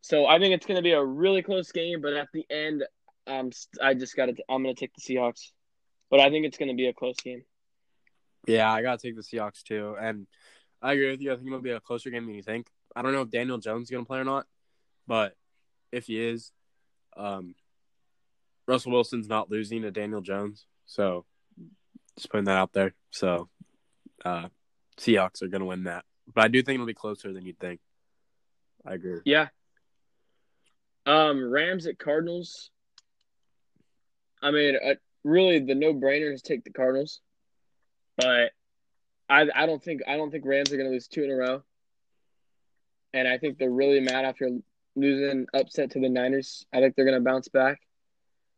so 0.00 0.26
I 0.26 0.38
think 0.38 0.54
it's 0.54 0.66
gonna 0.66 0.82
be 0.82 0.92
a 0.92 1.04
really 1.04 1.42
close 1.42 1.72
game. 1.72 2.00
But 2.00 2.14
at 2.14 2.28
the 2.32 2.46
end, 2.50 2.84
um, 3.26 3.50
I 3.82 3.94
just 3.94 4.16
got 4.16 4.26
to 4.26 4.34
I'm 4.48 4.62
gonna 4.62 4.74
take 4.74 4.92
the 4.94 5.00
Seahawks, 5.00 5.52
but 6.10 6.20
I 6.20 6.30
think 6.30 6.46
it's 6.46 6.58
gonna 6.58 6.74
be 6.74 6.86
a 6.86 6.94
close 6.94 7.16
game. 7.16 7.42
Yeah, 8.46 8.72
I 8.72 8.82
gotta 8.82 8.98
take 8.98 9.16
the 9.16 9.22
Seahawks 9.22 9.62
too, 9.62 9.96
and 10.00 10.26
I 10.80 10.92
agree 10.92 11.10
with 11.10 11.20
you. 11.20 11.32
I 11.32 11.36
think 11.36 11.48
it'll 11.48 11.60
be 11.60 11.70
a 11.70 11.80
closer 11.80 12.10
game 12.10 12.26
than 12.26 12.34
you 12.34 12.42
think. 12.42 12.66
I 12.94 13.02
don't 13.02 13.12
know 13.12 13.22
if 13.22 13.30
Daniel 13.30 13.58
Jones 13.58 13.84
is 13.84 13.90
gonna 13.90 14.04
play 14.04 14.18
or 14.18 14.24
not, 14.24 14.46
but 15.06 15.36
if 15.92 16.06
he 16.06 16.20
is, 16.20 16.52
um, 17.16 17.54
Russell 18.66 18.92
Wilson's 18.92 19.28
not 19.28 19.50
losing 19.50 19.82
to 19.82 19.90
Daniel 19.90 20.20
Jones, 20.20 20.66
so 20.86 21.24
just 22.16 22.30
putting 22.30 22.44
that 22.44 22.56
out 22.56 22.72
there. 22.72 22.94
So, 23.10 23.48
uh, 24.24 24.48
Seahawks 24.98 25.42
are 25.42 25.48
gonna 25.48 25.64
win 25.64 25.84
that, 25.84 26.04
but 26.32 26.44
I 26.44 26.48
do 26.48 26.62
think 26.62 26.74
it'll 26.74 26.86
be 26.86 26.94
closer 26.94 27.32
than 27.32 27.46
you'd 27.46 27.58
think. 27.58 27.80
I 28.86 28.94
agree. 28.94 29.20
Yeah. 29.24 29.48
Um, 31.06 31.50
Rams 31.50 31.86
at 31.86 31.98
Cardinals. 31.98 32.70
I 34.42 34.50
mean, 34.50 34.76
uh, 34.76 34.94
really, 35.24 35.58
the 35.58 35.74
no-brainer 35.74 36.32
is 36.32 36.42
take 36.42 36.64
the 36.64 36.70
Cardinals, 36.70 37.20
but 38.16 38.52
I 39.28 39.46
I 39.54 39.66
don't 39.66 39.82
think 39.82 40.02
I 40.06 40.16
don't 40.16 40.30
think 40.30 40.44
Rams 40.46 40.72
are 40.72 40.76
going 40.76 40.88
to 40.88 40.92
lose 40.92 41.08
two 41.08 41.24
in 41.24 41.30
a 41.30 41.34
row, 41.34 41.62
and 43.12 43.26
I 43.26 43.38
think 43.38 43.58
they're 43.58 43.70
really 43.70 44.00
mad 44.00 44.24
after 44.24 44.50
losing 44.96 45.46
upset 45.54 45.92
to 45.92 46.00
the 46.00 46.08
Niners. 46.08 46.66
I 46.72 46.80
think 46.80 46.96
they're 46.96 47.04
going 47.04 47.18
to 47.18 47.24
bounce 47.24 47.48
back. 47.48 47.80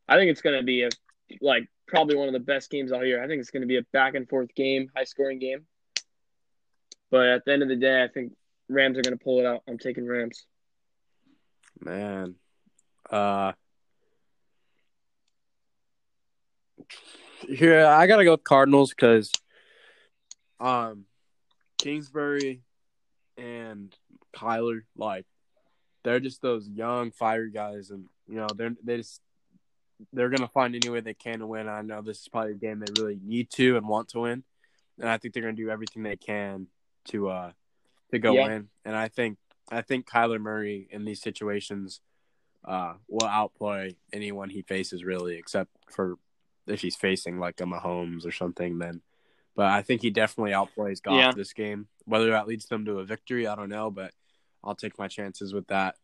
I 0.09 0.17
think 0.17 0.31
it's 0.31 0.43
going 0.43 0.59
to 0.59 0.65
be 0.65 0.83
a 0.83 0.89
like 1.41 1.69
probably 1.87 2.17
one 2.17 2.29
of 2.29 2.33
the 2.33 2.41
best 2.41 2.71
games 2.71 2.93
all 2.93 3.05
year. 3.05 3.23
I 3.23 3.27
think 3.27 3.41
it's 3.41 3.51
going 3.51 3.63
to 3.63 3.69
be 3.69 3.79
a 3.79 3.83
back 3.93 4.15
and 4.15 4.29
forth 4.29 4.55
game, 4.55 4.91
high 4.97 5.05
scoring 5.05 5.39
game. 5.39 5.67
But 7.11 7.27
at 7.27 7.45
the 7.45 7.53
end 7.53 7.63
of 7.63 7.69
the 7.69 7.77
day, 7.77 8.03
I 8.03 8.09
think 8.09 8.33
Rams 8.69 8.99
are 8.99 9.03
going 9.03 9.17
to 9.17 9.23
pull 9.23 9.41
it 9.41 9.47
out. 9.47 9.63
I'm 9.69 9.79
taking 9.79 10.07
Rams. 10.07 10.47
Man, 11.81 12.35
uh, 13.11 13.53
here 17.49 17.87
I 17.87 18.07
gotta 18.07 18.25
go 18.25 18.33
with 18.33 18.45
Cardinals 18.45 18.91
because, 18.91 19.33
um, 20.59 21.07
Kingsbury 21.79 22.63
and 23.39 23.95
Kyler, 24.35 24.83
like, 24.95 25.25
they're 26.05 26.21
just 26.21 26.43
those 26.43 26.69
young, 26.69 27.13
fiery 27.13 27.51
guys, 27.51 27.91
and 27.91 28.05
you 28.29 28.37
know 28.37 28.49
they're 28.55 28.75
they 28.85 28.99
just 28.99 29.23
they're 30.13 30.29
gonna 30.29 30.49
find 30.49 30.75
any 30.75 30.91
way 30.91 31.01
they 31.01 31.15
can 31.15 31.39
to 31.39 31.47
win. 31.47 31.67
I 31.67 31.81
know 31.81 32.03
this 32.03 32.21
is 32.21 32.29
probably 32.29 32.53
a 32.53 32.57
game 32.57 32.81
they 32.81 33.01
really 33.01 33.19
need 33.23 33.49
to 33.53 33.79
and 33.79 33.89
want 33.89 34.09
to 34.09 34.21
win, 34.21 34.45
and 34.99 35.09
I 35.09 35.17
think 35.17 35.33
they're 35.33 35.43
gonna 35.43 35.55
do 35.55 35.71
everything 35.71 36.03
they 36.03 36.17
can 36.17 36.67
to 37.07 37.29
uh 37.29 37.53
to 38.11 38.19
go 38.19 38.35
Yeah. 38.35 38.47
win. 38.49 38.69
And 38.85 38.97
I 38.97 39.09
think 39.09 39.39
I 39.71 39.83
think 39.83 40.09
Kyler 40.09 40.41
Murray 40.41 40.89
in 40.91 41.05
these 41.05 41.21
situations 41.21 42.01
uh, 42.65 42.95
will 43.09 43.27
outplay 43.27 43.97
anyone 44.13 44.51
he 44.51 44.63
faces, 44.63 45.03
really, 45.05 45.37
except 45.37 45.71
for 45.89 46.17
if 46.67 46.83
he's 46.83 46.97
facing 46.97 47.39
like 47.39 47.61
a 47.61 47.65
Mahomes 47.65 48.27
or 48.27 48.33
something. 48.33 48.79
Then, 48.79 49.01
but 49.57 49.67
I 49.67 49.83
think 49.83 50.03
he 50.03 50.11
definitely 50.11 50.53
outplays 50.53 51.03
Goff 51.03 51.15
Yeah. 51.15 51.33
this 51.33 51.53
game. 51.53 51.89
Whether 52.05 52.31
that 52.31 52.47
leads 52.47 52.67
them 52.67 52.85
to 52.85 52.99
a 52.99 53.05
victory, 53.05 53.47
I 53.47 53.55
don't 53.55 53.69
know, 53.71 53.91
but 53.91 54.13
I'll 54.63 54.75
take 54.75 54.99
my 54.99 55.09
chances 55.09 55.55
with 55.55 55.69
that. 55.69 55.97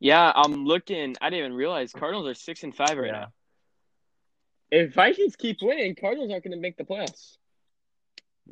Yeah, 0.00 0.32
I'm 0.34 0.64
looking. 0.64 1.14
I 1.20 1.30
didn't 1.30 1.44
even 1.46 1.54
realize 1.56 1.92
Cardinals 1.92 2.26
are 2.26 2.34
six 2.34 2.62
and 2.64 2.74
five 2.74 2.98
right 2.98 3.06
Yeah. 3.06 3.12
now. 3.12 3.32
If 4.70 4.94
Vikings 4.94 5.36
keep 5.36 5.58
winning, 5.62 5.94
Cardinals 5.94 6.30
aren't 6.30 6.44
going 6.44 6.56
to 6.56 6.60
make 6.60 6.76
the 6.76 6.84
playoffs. 6.84 7.36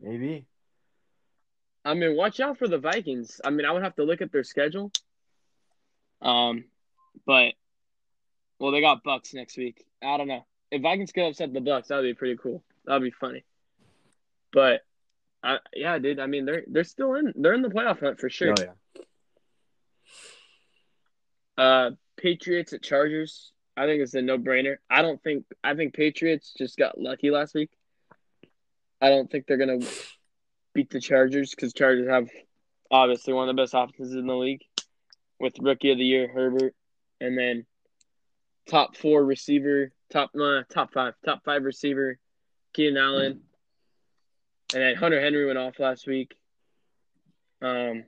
Maybe. 0.01 0.47
I 1.87 1.95
mean, 1.95 2.17
watch 2.17 2.41
out 2.41 2.59
for 2.59 2.67
the 2.67 2.79
Vikings. 2.79 3.41
I 3.45 3.51
mean, 3.51 3.65
I 3.65 3.71
would 3.71 3.85
have 3.85 3.95
to 3.95 4.03
look 4.03 4.21
at 4.21 4.33
their 4.33 4.43
schedule. 4.43 4.91
Um, 6.21 6.65
but 7.25 7.53
well, 8.59 8.73
they 8.73 8.81
got 8.81 9.05
Bucks 9.05 9.33
next 9.35 9.57
week. 9.57 9.87
I 10.03 10.17
don't 10.17 10.27
know 10.27 10.45
if 10.73 10.83
Vikings 10.83 11.13
could 11.13 11.29
upset 11.29 11.53
the 11.53 11.61
Bucks. 11.61 11.89
That 11.89 11.97
would 11.97 12.03
be 12.03 12.15
pretty 12.15 12.37
cool. 12.43 12.65
That 12.87 12.95
would 12.95 13.05
be 13.05 13.13
funny. 13.13 13.45
But, 14.53 14.81
I, 15.45 15.59
yeah, 15.75 15.99
dude. 16.01 16.19
I 16.19 16.27
mean, 16.27 16.45
they're 16.45 16.65
they're 16.67 16.83
still 16.83 17.15
in. 17.15 17.33
They're 17.37 17.55
in 17.55 17.63
the 17.63 17.69
playoff 17.69 18.01
hunt 18.01 18.19
for 18.19 18.31
sure. 18.31 18.55
Oh 18.59 18.63
yeah. 21.57 21.63
Uh, 21.63 21.91
Patriots 22.17 22.73
at 22.73 22.83
Chargers. 22.83 23.53
I 23.77 23.87
think 23.87 24.03
it's 24.03 24.15
a 24.15 24.23
no-brainer. 24.23 24.79
I 24.91 25.03
don't 25.03 25.23
think. 25.23 25.45
I 25.63 25.75
think 25.75 25.95
Patriots 25.95 26.53
just 26.59 26.77
got 26.77 27.01
lucky 27.01 27.31
last 27.31 27.55
week. 27.55 27.71
I 29.01 29.09
don't 29.11 29.31
think 29.31 29.47
they're 29.47 29.57
gonna 29.57 29.87
beat 30.77 30.91
the 30.91 31.01
Chargers 31.01 31.51
because 31.51 31.73
Chargers 31.73 32.09
have 32.09 32.29
obviously 32.91 33.33
one 33.33 33.49
of 33.49 33.57
the 33.57 33.63
best 33.63 33.73
offenses 33.75 34.15
in 34.15 34.27
the 34.27 34.37
league. 34.37 34.63
with 35.41 35.55
rookie 35.59 35.91
of 35.91 35.99
the 35.99 36.05
year 36.05 36.29
Herbert, 36.29 36.75
and 37.21 37.37
then 37.37 37.67
top 38.69 38.97
four 38.97 39.25
receiver, 39.25 39.91
top 40.13 40.31
uh, 40.39 40.63
top 40.71 40.93
five, 40.93 41.15
top 41.25 41.45
five 41.45 41.65
receiver, 41.65 42.19
Keenan 42.75 42.99
Allen, 42.99 43.41
and 44.75 44.83
then 44.83 44.97
Hunter 44.97 45.21
Henry 45.21 45.47
went 45.47 45.59
off 45.59 45.79
last 45.79 46.07
week. 46.07 46.35
Um, 47.63 48.05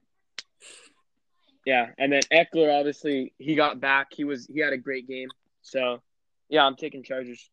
yeah, 1.65 1.87
and 1.99 2.13
then 2.13 2.21
Ekeler 2.33 2.79
obviously 2.79 3.33
he 3.39 3.55
got 3.55 3.81
back. 3.81 4.09
He 4.13 4.25
was 4.25 4.47
he 4.47 4.61
had 4.61 4.73
a 4.75 4.79
great 4.79 5.09
game. 5.09 5.29
So, 5.63 6.03
yeah, 6.49 6.65
I'm 6.65 6.77
taking 6.77 7.03
Chargers. 7.03 7.49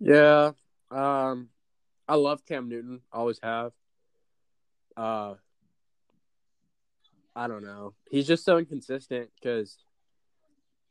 Yeah, 0.00 0.52
um, 0.90 1.48
I 2.08 2.16
love 2.16 2.44
Cam 2.46 2.68
Newton. 2.68 3.00
Always 3.12 3.38
have. 3.42 3.72
Uh, 4.96 5.34
I 7.36 7.48
don't 7.48 7.64
know. 7.64 7.94
He's 8.10 8.26
just 8.26 8.44
so 8.44 8.58
inconsistent 8.58 9.30
because 9.40 9.76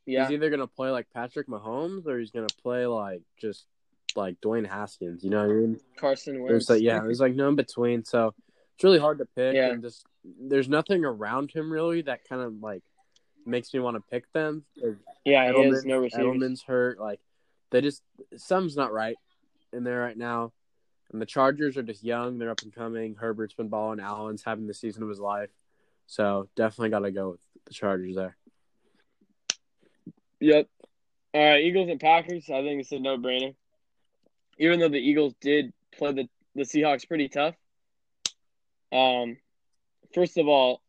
Yeah, 0.05 0.23
he's 0.25 0.33
either 0.33 0.49
gonna 0.49 0.67
play 0.67 0.89
like 0.89 1.07
Patrick 1.13 1.47
Mahomes 1.47 2.05
or 2.07 2.19
he's 2.19 2.31
gonna 2.31 2.47
play 2.61 2.85
like 2.85 3.21
just 3.37 3.65
like 4.15 4.39
Dwayne 4.41 4.67
Haskins. 4.67 5.23
You 5.23 5.29
know 5.29 5.41
what 5.47 5.51
I 5.51 5.53
mean? 5.53 5.79
Carson 5.97 6.39
Wentz. 6.39 6.49
There's 6.49 6.69
like 6.69 6.81
yeah, 6.81 6.99
there's 6.99 7.21
like 7.21 7.35
no 7.35 7.49
in 7.49 7.55
between. 7.55 8.03
So 8.03 8.33
it's 8.75 8.83
really 8.83 8.99
hard 8.99 9.19
to 9.19 9.25
pick. 9.25 9.55
Yeah. 9.55 9.69
And 9.69 9.81
just 9.81 10.05
there's 10.23 10.67
nothing 10.69 11.05
around 11.05 11.51
him 11.51 11.71
really 11.71 12.01
that 12.03 12.27
kind 12.27 12.41
of 12.41 12.55
like 12.61 12.83
makes 13.45 13.73
me 13.73 13.79
want 13.79 13.95
to 13.95 14.03
pick 14.11 14.31
them. 14.33 14.65
yeah, 15.25 15.51
Edelman- 15.51 15.85
no 15.85 15.99
receivers. 15.99 16.25
Edelman's 16.25 16.63
hurt. 16.63 16.99
Like 16.99 17.19
they 17.71 17.81
just 17.81 18.01
something's 18.35 18.75
not 18.75 18.91
right 18.91 19.15
in 19.71 19.83
there 19.83 19.99
right 19.99 20.17
now. 20.17 20.51
And 21.13 21.21
the 21.21 21.25
Chargers 21.27 21.77
are 21.77 21.83
just 21.83 22.03
young. 22.03 22.39
They're 22.39 22.49
up 22.49 22.63
and 22.63 22.73
coming. 22.73 23.15
Herbert's 23.15 23.53
been 23.53 23.69
balling. 23.69 23.99
Allen's 23.99 24.43
having 24.43 24.65
the 24.65 24.73
season 24.73 25.03
of 25.03 25.09
his 25.09 25.19
life. 25.19 25.51
So 26.07 26.49
definitely 26.55 26.89
got 26.89 26.99
to 26.99 27.11
go 27.11 27.29
with 27.31 27.39
the 27.65 27.73
Chargers 27.73 28.15
there. 28.15 28.35
Yep. 30.39 30.67
All 31.35 31.41
right, 31.41 31.63
Eagles 31.63 31.89
and 31.89 31.99
Packers. 31.99 32.49
I 32.49 32.61
think 32.61 32.81
it's 32.81 32.91
a 32.91 32.99
no-brainer. 32.99 33.55
Even 34.57 34.79
though 34.79 34.89
the 34.89 34.97
Eagles 34.97 35.33
did 35.39 35.71
play 35.95 36.11
the 36.11 36.29
the 36.55 36.63
Seahawks 36.63 37.07
pretty 37.07 37.29
tough. 37.29 37.55
Um, 38.91 39.37
first 40.13 40.37
of 40.37 40.47
all, 40.47 40.81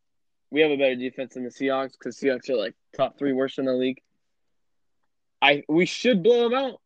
we 0.50 0.60
have 0.60 0.70
a 0.70 0.76
better 0.76 0.96
defense 0.96 1.34
than 1.34 1.44
the 1.44 1.50
Seahawks 1.50 1.92
because 1.92 2.18
Seahawks 2.18 2.50
are 2.50 2.56
like 2.56 2.74
top 2.96 3.18
three 3.18 3.32
worst 3.32 3.58
in 3.58 3.64
the 3.64 3.72
league. 3.72 4.02
I 5.40 5.62
we 5.68 5.86
should 5.86 6.22
blow 6.22 6.48
them 6.48 6.54
out, 6.54 6.80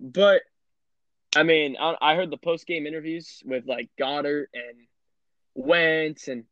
but 0.00 0.42
I 1.36 1.42
mean, 1.42 1.76
I, 1.78 1.94
I 2.00 2.14
heard 2.16 2.30
the 2.30 2.36
post 2.38 2.66
game 2.66 2.86
interviews 2.86 3.42
with 3.44 3.66
like 3.66 3.90
Goedert 4.00 4.46
and 4.54 4.86
Wentz 5.54 6.28
and 6.28 6.44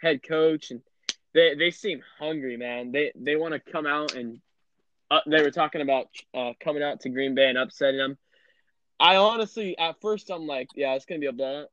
head 0.00 0.22
coach, 0.22 0.70
and 0.70 0.80
they 1.34 1.54
they 1.54 1.70
seem 1.70 2.02
hungry, 2.18 2.56
man. 2.56 2.92
They 2.92 3.12
they 3.14 3.36
want 3.36 3.54
to 3.54 3.72
come 3.72 3.86
out 3.86 4.14
and 4.14 4.40
uh, 5.10 5.20
they 5.26 5.42
were 5.42 5.50
talking 5.50 5.80
about 5.80 6.06
uh, 6.34 6.52
coming 6.60 6.82
out 6.82 7.00
to 7.00 7.08
Green 7.08 7.34
Bay 7.34 7.48
and 7.48 7.58
upsetting 7.58 7.98
them. 7.98 8.16
I 8.98 9.16
honestly, 9.16 9.76
at 9.78 10.00
first, 10.00 10.30
I'm 10.30 10.46
like, 10.46 10.68
yeah, 10.76 10.94
it's 10.94 11.06
gonna 11.06 11.20
be 11.20 11.26
a 11.26 11.32
blowout. 11.32 11.68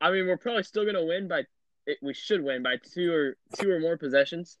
I 0.00 0.10
mean, 0.10 0.26
we're 0.26 0.38
probably 0.38 0.62
still 0.62 0.84
gonna 0.84 1.04
win 1.04 1.28
by, 1.28 1.44
it, 1.86 1.98
we 2.02 2.14
should 2.14 2.42
win 2.42 2.62
by 2.62 2.76
two 2.94 3.12
or 3.12 3.36
two 3.58 3.70
or 3.70 3.80
more 3.80 3.96
possessions, 3.96 4.58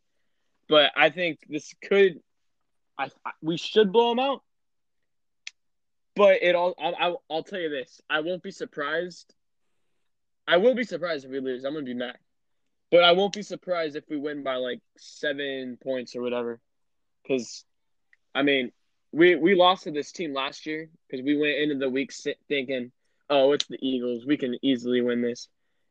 but 0.68 0.92
I 0.96 1.10
think 1.10 1.40
this 1.48 1.74
could, 1.82 2.20
I, 2.98 3.10
I 3.24 3.30
we 3.40 3.56
should 3.56 3.92
blow 3.92 4.10
them 4.10 4.18
out. 4.18 4.42
But 6.18 6.42
it 6.42 6.56
all, 6.56 6.74
I'll, 6.80 6.96
I'll, 6.98 7.22
I'll 7.30 7.42
tell 7.44 7.60
you 7.60 7.70
this: 7.70 8.00
I 8.10 8.22
won't 8.22 8.42
be 8.42 8.50
surprised. 8.50 9.32
I 10.48 10.56
will 10.56 10.74
be 10.74 10.82
surprised 10.82 11.24
if 11.24 11.30
we 11.30 11.38
lose. 11.38 11.64
I'm 11.64 11.74
gonna 11.74 11.84
be 11.84 11.94
mad, 11.94 12.18
but 12.90 13.04
I 13.04 13.12
won't 13.12 13.34
be 13.34 13.42
surprised 13.42 13.94
if 13.94 14.02
we 14.10 14.16
win 14.16 14.42
by 14.42 14.56
like 14.56 14.80
seven 14.96 15.78
points 15.80 16.16
or 16.16 16.22
whatever. 16.22 16.60
Because, 17.22 17.64
I 18.34 18.42
mean, 18.42 18.72
we 19.12 19.36
we 19.36 19.54
lost 19.54 19.84
to 19.84 19.92
this 19.92 20.10
team 20.10 20.34
last 20.34 20.66
year 20.66 20.90
because 21.08 21.24
we 21.24 21.36
went 21.36 21.56
into 21.56 21.76
the 21.76 21.88
week 21.88 22.12
thinking, 22.48 22.90
oh, 23.30 23.52
it's 23.52 23.68
the 23.68 23.78
Eagles, 23.80 24.26
we 24.26 24.36
can 24.36 24.58
easily 24.60 25.00
win 25.00 25.22
this, 25.22 25.46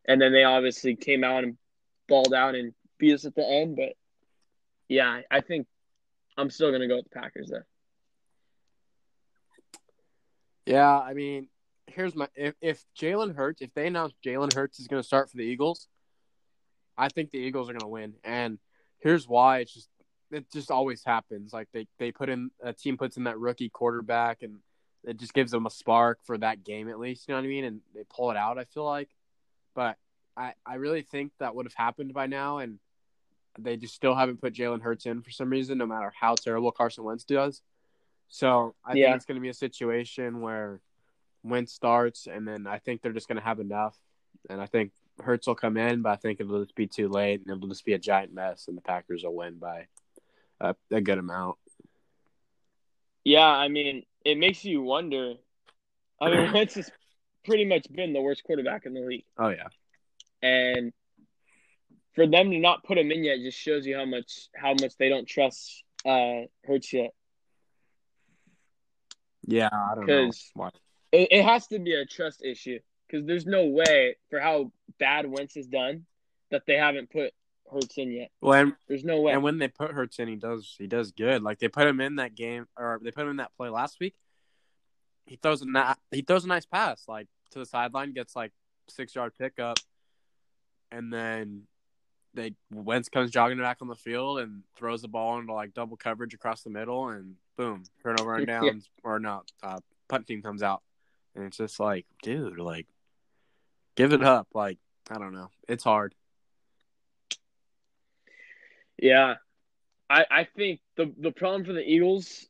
and 0.10 0.20
then 0.20 0.34
they 0.34 0.44
obviously 0.44 0.98
came 0.98 1.24
out 1.24 1.46
and 1.46 1.58
balled 2.10 2.34
out 2.34 2.54
and 2.54 2.74
beat 2.98 3.14
us 3.14 3.24
at 3.24 3.34
the 3.34 3.48
end. 3.48 3.78
But 3.78 3.94
yeah, 4.90 5.22
I 5.32 5.40
think 5.40 5.68
I'm 6.36 6.50
still 6.50 6.74
gonna 6.74 6.90
go 6.90 6.98
with 6.98 7.06
the 7.06 7.18
Packers 7.18 7.48
though. 7.48 7.64
Yeah, 10.68 11.00
I 11.00 11.14
mean, 11.14 11.48
here's 11.88 12.14
my 12.14 12.28
if 12.36 12.54
if 12.62 12.84
Jalen 13.00 13.36
Hurts, 13.36 13.62
if 13.62 13.74
they 13.74 13.88
announce 13.88 14.14
Jalen 14.24 14.54
Hurts 14.54 14.80
is 14.80 14.88
going 14.88 15.02
to 15.02 15.08
start 15.08 15.32
for 15.32 15.38
the 15.38 15.44
Eagles, 15.44 15.88
I 16.98 17.08
think 17.08 17.32
the 17.32 17.38
Eagles 17.38 17.70
are 17.70 17.74
going 17.74 17.80
to 17.82 17.88
win. 17.88 18.16
And 18.26 18.60
here's 19.00 19.28
why: 19.30 19.60
it's 19.60 19.74
just 19.74 19.90
it 20.30 20.52
just 20.52 20.70
always 20.70 21.06
happens. 21.06 21.54
Like 21.54 21.70
they 21.72 21.88
they 22.00 22.12
put 22.12 22.28
in 22.28 22.52
a 22.62 22.74
team 22.74 22.98
puts 22.98 23.16
in 23.16 23.24
that 23.24 23.40
rookie 23.40 23.70
quarterback, 23.70 24.42
and 24.42 24.58
it 25.06 25.18
just 25.18 25.34
gives 25.34 25.52
them 25.52 25.66
a 25.66 25.70
spark 25.70 26.20
for 26.26 26.38
that 26.38 26.66
game 26.66 26.90
at 26.90 27.00
least. 27.00 27.28
You 27.28 27.34
know 27.34 27.40
what 27.40 27.46
I 27.46 27.50
mean? 27.50 27.64
And 27.64 27.80
they 27.96 28.04
pull 28.10 28.30
it 28.32 28.38
out. 28.38 28.58
I 28.60 28.66
feel 28.66 28.84
like, 28.86 29.10
but 29.74 29.96
I 30.36 30.54
I 30.66 30.76
really 30.76 31.02
think 31.02 31.32
that 31.40 31.56
would 31.56 31.66
have 31.66 31.76
happened 31.76 32.14
by 32.14 32.28
now, 32.28 32.58
and 32.58 32.80
they 33.58 33.78
just 33.78 33.96
still 33.96 34.16
haven't 34.16 34.42
put 34.42 34.54
Jalen 34.54 34.82
Hurts 34.82 35.06
in 35.06 35.22
for 35.22 35.32
some 35.32 35.50
reason, 35.50 35.78
no 35.78 35.86
matter 35.86 36.12
how 36.20 36.36
terrible 36.36 36.74
Carson 36.74 37.06
Wentz 37.06 37.24
does. 37.24 37.62
So 38.30 38.76
I 38.84 38.94
Yeah. 38.94 39.08
think 39.08 39.16
it's 39.18 39.26
going 39.26 39.36
to 39.36 39.42
be 39.42 39.50
a 39.50 39.54
situation 39.54 40.42
where 40.42 40.82
Wentz 41.44 41.74
starts, 41.74 42.28
and 42.28 42.48
then 42.48 42.68
I 42.68 42.80
think 42.80 43.02
they're 43.02 43.14
just 43.14 43.28
going 43.28 43.38
to 43.38 43.44
have 43.44 43.60
enough, 43.60 43.98
and 44.50 44.62
I 44.62 44.66
think 44.66 44.92
Hurts 45.24 45.48
will 45.48 45.56
come 45.56 45.78
in, 45.78 46.02
but 46.02 46.10
I 46.10 46.16
think 46.18 46.40
it'll 46.40 46.62
just 46.64 46.76
be 46.76 46.88
too 46.88 47.08
late, 47.08 47.42
and 47.42 47.50
it'll 47.50 47.70
just 47.70 47.86
be 47.86 47.94
a 47.94 48.00
giant 48.00 48.34
mess, 48.34 48.68
and 48.68 48.78
the 48.78 48.82
Packers 48.82 49.24
will 49.24 49.36
win 49.36 49.58
by 49.58 49.88
a, 50.60 50.76
a 50.92 51.02
good 51.02 51.18
amount. 51.18 51.58
Yeah, 53.24 53.48
I 53.48 53.68
mean, 53.68 54.04
it 54.24 54.38
makes 54.38 54.64
you 54.64 54.82
wonder. 54.82 55.36
I 56.22 56.30
mean, 56.30 56.52
Wentz 56.54 56.76
has 56.76 56.92
pretty 57.46 57.66
much 57.66 57.88
been 57.92 58.14
the 58.14 58.22
worst 58.22 58.44
quarterback 58.44 58.86
in 58.86 58.94
the 58.94 59.02
league, 59.02 59.26
Oh 59.38 59.50
yeah, 59.50 59.68
and 60.42 60.94
for 62.14 62.28
them 62.28 62.52
to 62.52 62.60
not 62.60 62.84
put 62.84 62.98
him 62.98 63.12
in 63.12 63.24
yet 63.24 63.40
just 63.40 63.58
shows 63.58 63.86
you 63.86 63.96
how 63.96 64.06
much 64.06 64.50
how 64.56 64.74
much 64.74 64.98
they 64.98 65.08
don't 65.08 65.28
trust 65.28 65.84
uh 66.06 66.42
Hurts 66.66 66.92
yet. 66.94 67.14
Yeah. 69.48 69.70
I 69.72 69.96
don't 69.96 70.06
know. 70.06 70.32
Why. 70.54 70.70
It, 71.12 71.30
it 71.32 71.44
has 71.44 71.68
to 71.68 71.80
be 71.80 71.94
a 71.94 72.06
trust 72.06 72.44
issue 72.44 72.80
because 73.08 73.26
there's 73.26 73.46
no 73.46 73.66
way 73.66 74.18
for 74.30 74.40
how 74.40 74.72
bad 75.00 75.26
Wentz 75.30 75.56
has 75.56 75.68
done 75.68 76.06
that 76.52 76.64
they 76.68 76.76
haven't 76.76 77.10
put 77.10 77.34
Hurts 77.72 77.98
in 77.98 78.12
yet. 78.12 78.30
Well, 78.40 78.54
and, 78.60 78.74
There's 78.88 79.04
no 79.04 79.22
way. 79.22 79.34
and 79.34 79.44
when 79.44 79.58
they 79.58 79.68
put 79.68 79.92
Hurts 79.92 80.20
in, 80.20 80.28
he 80.28 80.36
does 80.36 80.76
he 80.78 80.88
does 80.88 81.12
good. 81.12 81.44
Like 81.44 81.60
they 81.60 81.68
put 81.68 81.88
him 81.88 82.00
in 82.00 82.16
that 82.16 82.36
game, 82.36 82.68
or 82.78 83.00
they 83.04 83.12
put 83.12 83.24
him 83.24 83.32
in 83.32 83.38
that 83.38 83.56
play 83.58 83.70
last 83.70 84.00
week. 84.00 84.16
He 85.26 85.36
throws 85.36 85.62
a 85.62 85.66
na- 85.66 85.96
he 86.12 86.22
throws 86.22 86.46
a 86.46 86.48
nice 86.48 86.66
pass 86.66 87.04
like 87.08 87.28
to 87.52 87.60
the 87.60 87.66
sideline, 87.66 88.14
gets 88.14 88.36
like 88.36 88.54
six 88.88 89.14
yard 89.16 89.34
pickup, 89.38 89.80
and 90.92 91.12
then 91.12 91.64
they 92.34 92.54
Wentz 92.72 93.10
comes 93.10 93.32
jogging 93.32 93.60
back 93.60 93.80
on 93.82 93.88
the 93.90 93.96
field 93.96 94.40
and 94.40 94.64
throws 94.78 95.02
the 95.02 95.08
ball 95.10 95.40
into 95.40 95.52
like 95.54 95.74
double 95.74 95.98
coverage 95.98 96.34
across 96.34 96.64
the 96.64 96.70
middle, 96.70 97.10
and 97.10 97.36
boom, 97.58 97.84
turnover 98.04 98.36
and 98.36 98.48
Yeah. 98.48 98.62
downs 98.62 98.90
or 99.04 99.20
not, 99.20 99.52
uh, 99.62 99.80
punt 100.08 100.28
team 100.28 100.42
comes 100.42 100.64
out, 100.64 100.82
and 101.36 101.44
it's 101.46 101.58
just 101.58 101.80
like, 101.80 102.06
dude, 102.24 102.60
like, 102.60 102.88
give 103.96 104.14
it 104.14 104.24
up. 104.24 104.48
Like 104.54 104.78
I 105.10 105.18
don't 105.18 105.34
know, 105.34 105.50
it's 105.68 105.84
hard. 105.84 106.16
Yeah, 108.98 109.36
I 110.10 110.26
I 110.30 110.44
think 110.56 110.80
the 110.96 111.14
the 111.20 111.32
problem 111.32 111.66
for 111.66 111.74
the 111.74 111.82
Eagles, 111.84 112.48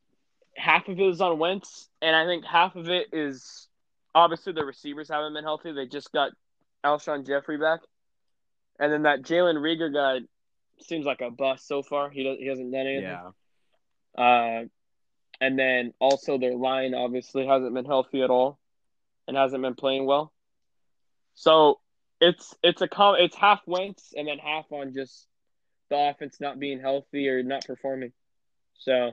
half 0.55 0.87
of 0.87 0.99
it 0.99 1.03
is 1.07 1.21
on 1.21 1.39
Wentz, 1.39 1.89
and 2.01 2.15
I 2.15 2.25
think 2.25 2.45
half 2.45 2.75
of 2.75 2.89
it 2.89 3.07
is 3.11 3.67
obviously 4.15 4.53
the 4.53 4.65
receivers 4.65 5.09
haven't 5.09 5.33
been 5.33 5.43
healthy. 5.43 5.71
They 5.73 5.85
just 5.87 6.11
got 6.11 6.31
Alshon 6.85 7.25
Jeffery 7.27 7.57
back, 7.57 7.81
and 8.79 8.91
then 8.91 9.03
that 9.03 9.23
Jalen 9.23 9.55
Reagor 9.57 9.93
guy 9.93 10.25
seems 10.79 11.05
like 11.05 11.21
a 11.21 11.31
bust 11.31 11.67
so 11.67 11.81
far. 11.83 12.09
He 12.09 12.23
does, 12.23 12.37
he 12.39 12.47
hasn't 12.47 12.71
done 12.71 12.81
anything. 12.87 13.03
Yeah, 13.03 13.31
Uh, 14.17 14.65
and 15.39 15.57
then 15.57 15.93
also 15.99 16.37
their 16.37 16.55
line 16.55 16.93
obviously 16.93 17.45
hasn't 17.45 17.73
been 17.73 17.85
healthy 17.85 18.21
at 18.21 18.29
all, 18.29 18.59
and 19.27 19.37
hasn't 19.37 19.61
been 19.61 19.75
playing 19.75 20.05
well. 20.05 20.33
So 21.35 21.79
it's 22.19 22.55
it's 22.63 22.81
a 22.81 22.87
com- 22.87 23.17
it's 23.19 23.35
half 23.35 23.61
Wentz 23.65 24.13
and 24.15 24.27
then 24.27 24.39
half 24.39 24.65
on 24.71 24.93
just 24.93 25.27
the 25.89 26.09
offense 26.09 26.37
not 26.39 26.59
being 26.59 26.79
healthy 26.79 27.29
or 27.29 27.43
not 27.43 27.65
performing. 27.65 28.11
So, 28.79 29.11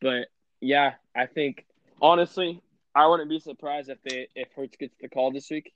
but 0.00 0.28
yeah, 0.60 0.94
I 1.16 1.26
think 1.26 1.66
honestly, 2.00 2.60
I 2.94 3.06
wouldn't 3.06 3.28
be 3.28 3.40
surprised 3.40 3.88
if 3.88 3.98
they 4.02 4.28
if 4.34 4.48
Hurts 4.54 4.76
gets 4.76 4.94
the 5.00 5.08
call 5.08 5.32
this 5.32 5.50
week 5.50 5.72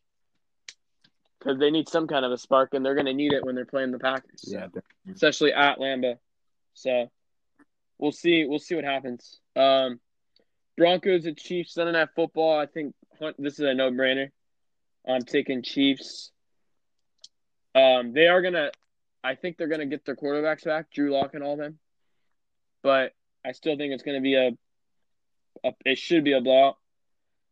because 1.38 1.58
they 1.58 1.70
need 1.70 1.88
some 1.88 2.06
kind 2.06 2.24
of 2.24 2.32
a 2.32 2.38
spark 2.38 2.74
and 2.74 2.84
they're 2.84 2.94
going 2.94 3.06
to 3.06 3.14
need 3.14 3.32
it 3.32 3.44
when 3.44 3.54
they're 3.54 3.64
playing 3.64 3.92
the 3.92 3.98
Packers. 3.98 4.44
Yeah. 4.46 4.68
especially 5.12 5.52
at 5.52 5.78
Lambeau. 5.78 6.18
So 6.74 7.10
we'll 7.98 8.12
see. 8.12 8.44
We'll 8.44 8.58
see 8.58 8.74
what 8.74 8.84
happens. 8.84 9.40
Um, 9.54 10.00
Broncos 10.76 11.26
and 11.26 11.36
Chiefs 11.36 11.74
Sunday 11.74 11.92
Night 11.92 12.08
Football. 12.14 12.58
I 12.58 12.66
think 12.66 12.94
Hunt- 13.18 13.36
this 13.38 13.54
is 13.54 13.60
a 13.60 13.74
no 13.74 13.90
brainer. 13.90 14.30
I'm 15.08 15.22
taking 15.22 15.62
Chiefs. 15.62 16.30
Um, 17.74 18.12
they 18.12 18.26
are 18.26 18.42
gonna. 18.42 18.70
I 19.22 19.34
think 19.34 19.56
they're 19.56 19.68
gonna 19.68 19.86
get 19.86 20.04
their 20.04 20.16
quarterbacks 20.16 20.64
back, 20.64 20.90
Drew 20.90 21.12
Lock 21.12 21.34
and 21.34 21.42
all 21.42 21.56
them. 21.56 21.78
But 22.82 23.12
I 23.44 23.52
still 23.52 23.76
think 23.76 23.92
it's 23.92 24.02
gonna 24.02 24.20
be 24.20 24.34
a, 24.34 24.50
a 25.64 25.72
it 25.84 25.98
should 25.98 26.24
be 26.24 26.32
a 26.32 26.40
blowout, 26.40 26.76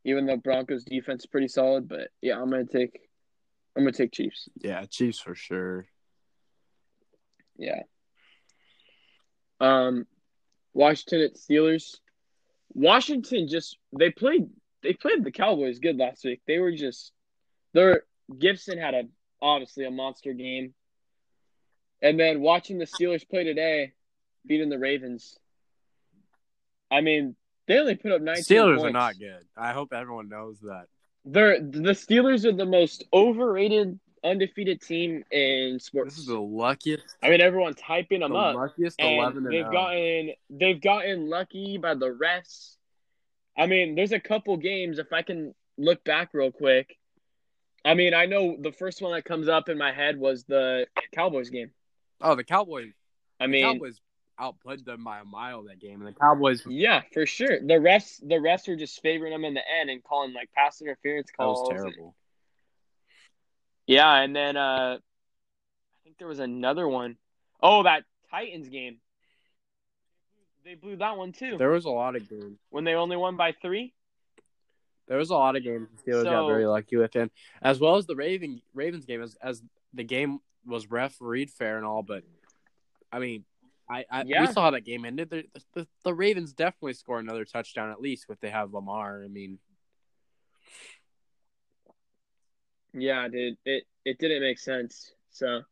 even 0.05 0.27
though 0.27 0.37
Broncos 0.37 0.85
defense 0.85 1.23
is 1.23 1.27
pretty 1.27 1.49
solid. 1.49 1.89
But 1.89 2.09
yeah, 2.21 2.41
I'm 2.41 2.51
gonna 2.51 2.65
take 2.65 3.01
I'm 3.77 3.83
gonna 3.83 3.93
take 3.93 4.13
Chiefs. 4.13 4.49
Yeah, 4.57 4.85
Chiefs 4.87 5.21
for 5.21 5.35
sure. 5.35 5.87
Yeah. 7.57 7.83
Um, 9.61 10.07
Washington 10.75 11.23
at 11.23 11.37
Steelers. 11.37 11.97
Washington 12.75 13.49
just 13.49 13.79
they 13.99 14.11
played 14.11 14.49
they 14.83 14.93
played 14.93 15.25
the 15.25 15.31
Cowboys 15.31 15.79
good 15.79 15.97
last 15.97 16.25
week. 16.25 16.43
They 16.47 16.59
were 16.59 16.73
just 16.73 17.13
their 17.73 18.03
Gibson 18.39 18.79
had 18.79 18.95
a 18.95 19.05
obviously 19.41 19.85
a 19.85 19.91
monster 19.91 20.33
game. 20.33 20.75
And 22.03 22.21
then 22.21 22.41
watching 22.41 22.79
the 22.79 22.85
Steelers 22.85 23.27
play 23.27 23.45
today, 23.45 23.93
beating 24.47 24.69
the 24.69 24.79
Ravens. 24.79 25.39
I 26.91 27.01
mean, 27.01 27.35
they 27.67 27.79
only 27.79 27.95
put 27.95 28.13
up 28.13 28.21
19 28.21 28.45
Steelers 28.45 28.77
points. 28.77 28.85
are 28.85 28.91
not 28.91 29.19
good. 29.19 29.43
I 29.57 29.73
hope 29.73 29.93
everyone 29.93 30.29
knows 30.29 30.61
that. 30.61 30.87
They're 31.25 31.61
the 31.61 31.93
Steelers 31.93 32.45
are 32.45 32.53
the 32.53 32.67
most 32.67 33.05
overrated 33.13 33.99
undefeated 34.25 34.81
team 34.81 35.25
in 35.31 35.79
sports. 35.79 36.15
This 36.15 36.21
is 36.21 36.27
the 36.27 36.41
luckiest, 36.41 37.05
I 37.23 37.29
mean, 37.29 37.41
everyone's 37.41 37.81
hyping 37.81 38.21
them 38.21 38.33
the 38.33 38.39
up. 38.39 38.57
luckiest 38.57 39.01
and 39.01 39.21
eleven 39.21 39.45
they've 39.45 39.67
oh. 39.67 39.71
gotten 39.73 40.31
they've 40.51 40.81
gotten 40.81 41.29
lucky 41.29 41.79
by 41.79 41.95
the 41.95 42.09
refs. 42.09 42.77
I 43.57 43.67
mean, 43.67 43.95
there's 43.95 44.13
a 44.13 44.21
couple 44.21 44.57
games 44.57 44.99
if 44.99 45.13
I 45.13 45.23
can 45.23 45.55
look 45.79 46.03
back 46.05 46.31
real 46.33 46.51
quick. 46.51 46.97
I 47.85 47.95
mean, 47.95 48.15
I 48.15 48.27
know 48.27 48.57
the 48.59 48.73
first 48.73 49.03
one 49.03 49.13
that 49.13 49.25
comes 49.25 49.47
up 49.47 49.69
in 49.69 49.77
my 49.77 49.93
head 49.93 50.19
was 50.19 50.45
the 50.45 50.87
Cowboys 51.15 51.51
game. 51.51 51.71
Oh, 52.21 52.35
the 52.35 52.45
Cowboys. 52.45 52.93
I 53.39 53.47
the 53.47 53.53
mean, 53.53 53.75
Cowboys 53.75 54.01
outplayed 54.39 54.85
them 54.85 55.05
by 55.05 55.21
a 55.21 55.25
mile 55.25 55.65
that 55.65 55.79
game, 55.79 56.01
and 56.01 56.09
the 56.09 56.19
Cowboys. 56.19 56.63
yeah, 56.67 57.03
for 57.13 57.27
sure. 57.27 57.61
The 57.61 57.75
refs 57.75 58.21
the 58.21 58.37
refs 58.37 58.67
were 58.67 58.77
just 58.77 59.01
favoring 59.03 59.33
them 59.33 59.45
in 59.45 59.55
the 59.55 59.63
end 59.81 59.91
and 59.91 60.03
calling 60.03 60.33
like 60.33 60.51
pass 60.53 60.81
interference 60.81 61.31
calls. 61.31 61.69
That 61.69 61.75
was 61.75 61.83
terrible. 61.83 62.17
Yeah, 63.87 64.15
and 64.23 64.35
then 64.35 64.57
uh 64.57 64.99
I 64.99 65.99
think 66.05 66.19
there 66.19 66.29
was 66.29 66.39
another 66.39 66.87
one. 66.89 67.17
Oh, 67.63 67.83
that 67.85 68.05
Titans 68.31 68.69
game. 68.69 68.99
They 70.65 70.75
blew 70.75 70.97
that 70.97 71.17
one 71.17 71.33
too. 71.33 71.57
There 71.59 71.71
was 71.71 71.85
a 71.85 71.91
lot 71.91 72.17
of 72.17 72.29
games. 72.29 72.59
when 72.71 72.85
they 72.85 72.95
only 72.95 73.17
won 73.17 73.37
by 73.37 73.53
three. 73.61 73.93
There 75.07 75.19
was 75.19 75.29
a 75.29 75.35
lot 75.35 75.57
of 75.57 75.63
games 75.63 75.89
the 76.05 76.11
Steelers 76.11 76.25
got 76.25 76.47
very 76.47 76.67
lucky 76.67 76.97
with, 76.97 77.15
and 77.15 77.31
as 77.61 77.79
well 77.79 77.97
as 77.97 78.07
the 78.07 78.17
Raven 78.17 78.63
Ravens 78.73 79.05
game, 79.05 79.23
as 79.23 79.37
as 79.43 79.63
the 79.93 80.05
game 80.05 80.39
was 80.67 80.91
refereed 80.91 81.51
fair 81.51 81.77
and 81.77 81.85
all, 81.85 82.03
but 82.03 82.25
I 83.13 83.19
mean, 83.19 83.45
I, 83.89 84.07
I 84.11 84.25
Yeah. 84.27 84.41
we 84.41 84.47
saw 84.47 84.63
how 84.63 84.71
that 84.71 84.87
game 84.87 85.05
ended. 85.05 85.29
The, 85.29 85.45
the 85.75 85.87
the 86.05 86.15
Ravens 86.15 86.55
definitely 86.55 86.95
score 86.95 87.19
another 87.19 87.45
touchdown 87.45 87.91
at 87.91 88.01
least 88.01 88.25
if 88.31 88.41
they 88.41 88.49
have 88.49 88.73
Lamar. 88.73 89.23
I 89.23 89.29
mean, 89.29 89.59
Yeah, 92.95 93.27
dude, 93.27 93.57
it 93.65 93.85
it 94.05 94.19
didn't 94.19 94.43
make 94.43 94.59
sense. 94.59 95.11
So, 95.31 95.63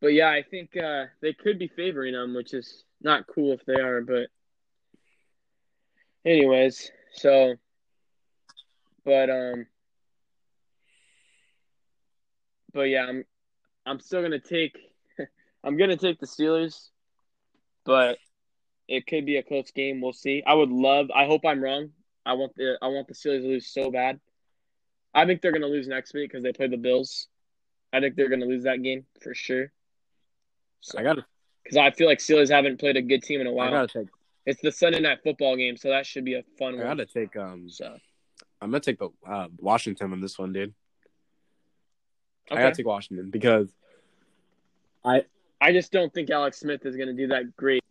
but 0.00 0.08
yeah, 0.08 0.28
I 0.28 0.42
think 0.42 0.76
uh, 0.76 1.06
they 1.22 1.32
could 1.32 1.58
be 1.58 1.68
favoring 1.68 2.12
them, 2.12 2.34
which 2.34 2.52
is 2.52 2.84
not 3.00 3.26
cool 3.26 3.52
if 3.52 3.64
they 3.64 3.80
are. 3.80 4.02
But, 4.02 4.28
anyways, 6.26 6.90
so, 7.14 7.54
but 9.06 9.30
um, 9.30 9.66
but 12.74 12.82
yeah, 12.82 13.06
I'm 13.06 13.24
I'm 13.86 14.00
still 14.00 14.20
gonna 14.20 14.38
take 14.38 14.76
I'm 15.64 15.78
gonna 15.78 15.96
take 15.96 16.20
the 16.20 16.26
Steelers, 16.26 16.90
but 17.86 18.18
it 18.86 19.06
could 19.06 19.24
be 19.24 19.36
a 19.36 19.42
close 19.42 19.70
game. 19.70 20.02
We'll 20.02 20.12
see. 20.12 20.42
I 20.46 20.52
would 20.52 20.70
love. 20.70 21.10
I 21.14 21.24
hope 21.24 21.46
I'm 21.46 21.64
wrong. 21.64 21.88
I 22.26 22.34
want 22.34 22.54
the 22.54 22.76
I 22.82 22.88
want 22.88 23.08
the 23.08 23.14
Steelers 23.14 23.40
to 23.40 23.48
lose 23.48 23.72
so 23.72 23.90
bad. 23.90 24.20
I 25.14 25.26
think 25.26 25.42
they're 25.42 25.52
going 25.52 25.62
to 25.62 25.68
lose 25.68 25.88
next 25.88 26.14
week 26.14 26.30
because 26.30 26.42
they 26.42 26.52
play 26.52 26.68
the 26.68 26.76
Bills. 26.76 27.28
I 27.92 28.00
think 28.00 28.16
they're 28.16 28.28
going 28.28 28.40
to 28.40 28.46
lose 28.46 28.64
that 28.64 28.82
game 28.82 29.04
for 29.20 29.34
sure. 29.34 29.70
So, 30.80 30.98
I 30.98 31.02
gotta 31.02 31.24
because 31.62 31.76
I 31.76 31.92
feel 31.92 32.08
like 32.08 32.18
Steelers 32.18 32.50
haven't 32.50 32.80
played 32.80 32.96
a 32.96 33.02
good 33.02 33.22
team 33.22 33.40
in 33.40 33.46
a 33.46 33.52
while. 33.52 33.70
gotta 33.70 34.00
take 34.00 34.08
It's 34.46 34.60
the 34.62 34.72
Sunday 34.72 35.00
night 35.00 35.18
football 35.22 35.56
game, 35.56 35.76
so 35.76 35.90
that 35.90 36.06
should 36.06 36.24
be 36.24 36.34
a 36.34 36.42
fun 36.58 36.74
I 36.74 36.78
one. 36.78 36.86
I 36.86 36.90
gotta 36.90 37.06
take 37.06 37.36
um 37.36 37.68
So 37.68 37.96
I'm 38.60 38.70
gonna 38.70 38.80
take 38.80 38.98
the 38.98 39.10
uh, 39.24 39.46
Washington 39.58 40.12
on 40.12 40.20
this 40.20 40.38
one, 40.38 40.52
dude. 40.52 40.74
I 42.50 42.56
gotta 42.56 42.74
take 42.74 42.86
Washington 42.86 43.30
because 43.30 43.72
I 45.04 45.24
I 45.62 45.70
just 45.70 45.92
don't 45.92 46.12
think 46.12 46.30
Alex 46.30 46.58
Smith 46.58 46.84
is 46.84 46.96
going 46.96 47.08
to 47.08 47.14
do 47.14 47.28
that 47.28 47.56
great 47.56 47.84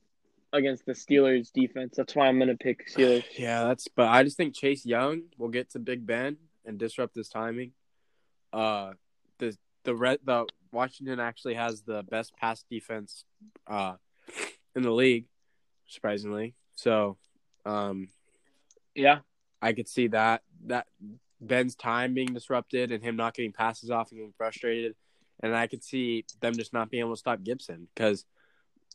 against 0.51 0.85
the 0.85 0.91
Steelers 0.91 1.53
defense. 1.53 1.93
That's 1.95 2.13
why 2.13 2.27
I'm 2.27 2.37
going 2.37 2.49
to 2.49 2.57
pick 2.57 2.89
Steelers. 2.89 3.23
Yeah, 3.37 3.63
that's. 3.63 3.87
But 3.87 4.09
I 4.09 4.23
just 4.23 4.35
think 4.35 4.53
Chase 4.53 4.85
Young 4.85 5.23
will 5.37 5.47
get 5.47 5.69
to 5.71 5.79
Big 5.79 6.05
Ben 6.05 6.35
and 6.65 6.77
disrupt 6.77 7.15
his 7.15 7.29
timing. 7.29 7.71
Uh, 8.53 8.93
the 9.39 9.57
the 9.83 9.95
red 9.95 10.19
the 10.23 10.45
Washington 10.71 11.19
actually 11.19 11.55
has 11.55 11.81
the 11.81 12.03
best 12.03 12.35
pass 12.37 12.63
defense, 12.69 13.25
uh, 13.67 13.95
in 14.75 14.83
the 14.83 14.91
league, 14.91 15.25
surprisingly. 15.87 16.55
So, 16.75 17.17
um, 17.65 18.09
Yeah. 18.95 19.19
I 19.61 19.73
could 19.73 19.87
see 19.87 20.07
that 20.07 20.43
that 20.65 20.87
Ben's 21.39 21.75
time 21.75 22.13
being 22.13 22.33
disrupted 22.33 22.91
and 22.91 23.03
him 23.03 23.15
not 23.15 23.33
getting 23.33 23.51
passes 23.51 23.89
off 23.91 24.11
and 24.11 24.19
getting 24.19 24.33
frustrated, 24.33 24.95
and 25.41 25.55
I 25.55 25.67
could 25.67 25.83
see 25.83 26.25
them 26.39 26.53
just 26.55 26.73
not 26.73 26.89
being 26.89 27.01
able 27.01 27.13
to 27.13 27.19
stop 27.19 27.43
Gibson 27.43 27.87
because 27.93 28.25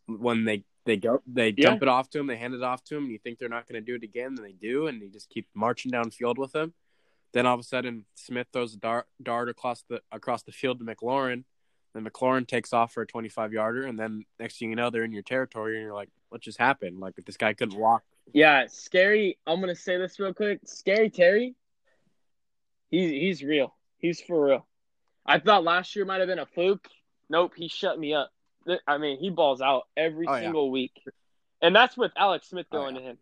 when 0.07 0.44
they 0.44 0.64
they 0.85 0.96
go 0.96 1.20
they 1.26 1.48
Yeah. 1.48 1.70
dump 1.70 1.83
it 1.83 1.88
off 1.88 2.09
to 2.11 2.18
him, 2.20 2.26
they 2.26 2.37
hand 2.37 2.55
it 2.55 2.62
off 2.62 2.85
to 2.85 2.96
him, 2.96 3.05
and 3.05 3.12
you 3.12 3.18
think 3.18 3.38
they're 3.38 3.48
not 3.48 3.66
going 3.66 3.81
to 3.81 3.85
do 3.85 3.96
it 3.96 4.05
again, 4.05 4.35
then 4.35 4.44
they 4.44 4.52
do, 4.52 4.87
and 4.87 5.02
they 5.02 5.09
just 5.09 5.29
keep 5.29 5.48
marching 5.55 5.90
downfield 5.92 6.38
with 6.38 6.55
him. 6.55 6.72
Then 7.37 7.44
all 7.44 7.53
of 7.53 7.61
a 7.61 7.64
sudden, 7.64 8.07
Smith 8.14 8.46
throws 8.51 8.72
a 8.72 8.79
dart, 8.79 9.07
dart 9.22 9.51
across 9.51 9.85
the 9.90 10.01
across 10.11 10.42
the 10.42 10.53
field 10.53 10.79
to 10.79 10.87
McLaurin. 10.87 11.44
Then 11.92 12.03
McLaurin 12.03 12.49
takes 12.49 12.72
off 12.72 12.94
for 12.94 13.03
a 13.03 13.07
25 13.07 13.53
yarder, 13.53 13.83
and 13.85 13.99
then 13.99 14.25
next 14.40 14.59
thing 14.59 14.70
you 14.70 14.77
know, 14.77 14.88
they're 14.88 15.05
in 15.05 15.12
your 15.12 15.22
territory, 15.22 15.77
and 15.77 15.85
you're 15.85 15.92
like, 15.94 16.09
"What 16.31 16.40
just 16.40 16.57
happened? 16.57 16.99
Like 16.99 17.14
this 17.27 17.37
guy 17.37 17.53
couldn't 17.53 17.79
walk." 17.79 18.05
Yeah, 18.33 18.64
scary. 18.68 19.37
I'm 19.46 19.61
gonna 19.61 19.75
say 19.75 19.99
this 19.99 20.18
real 20.18 20.33
quick. 20.33 20.61
Scary 20.64 21.11
Terry. 21.11 21.55
He's 22.90 23.11
he's 23.11 23.42
real. 23.44 23.77
He's 23.99 24.18
for 24.18 24.46
real. 24.46 24.66
I 25.27 25.38
thought 25.38 25.62
last 25.62 25.94
year 25.94 26.07
might 26.07 26.20
have 26.20 26.29
been 26.29 26.38
a 26.38 26.46
fluke. 26.46 26.88
Nope, 27.29 27.53
he 27.55 27.68
shut 27.68 27.99
me 27.99 28.14
up. 28.14 28.31
I 28.87 28.96
mean, 28.96 29.18
he 29.18 29.29
balls 29.29 29.61
out 29.61 29.83
every 29.94 30.27
Oh, 30.27 30.35
yeah. 30.37 30.40
single 30.40 30.70
week, 30.70 31.03
and 31.61 31.77
that's 31.77 31.99
with 31.99 32.12
Alex 32.16 32.49
Smith 32.49 32.64
Oh, 32.72 32.88
yeah. 32.88 32.94
to 32.96 33.01
him. 33.03 33.18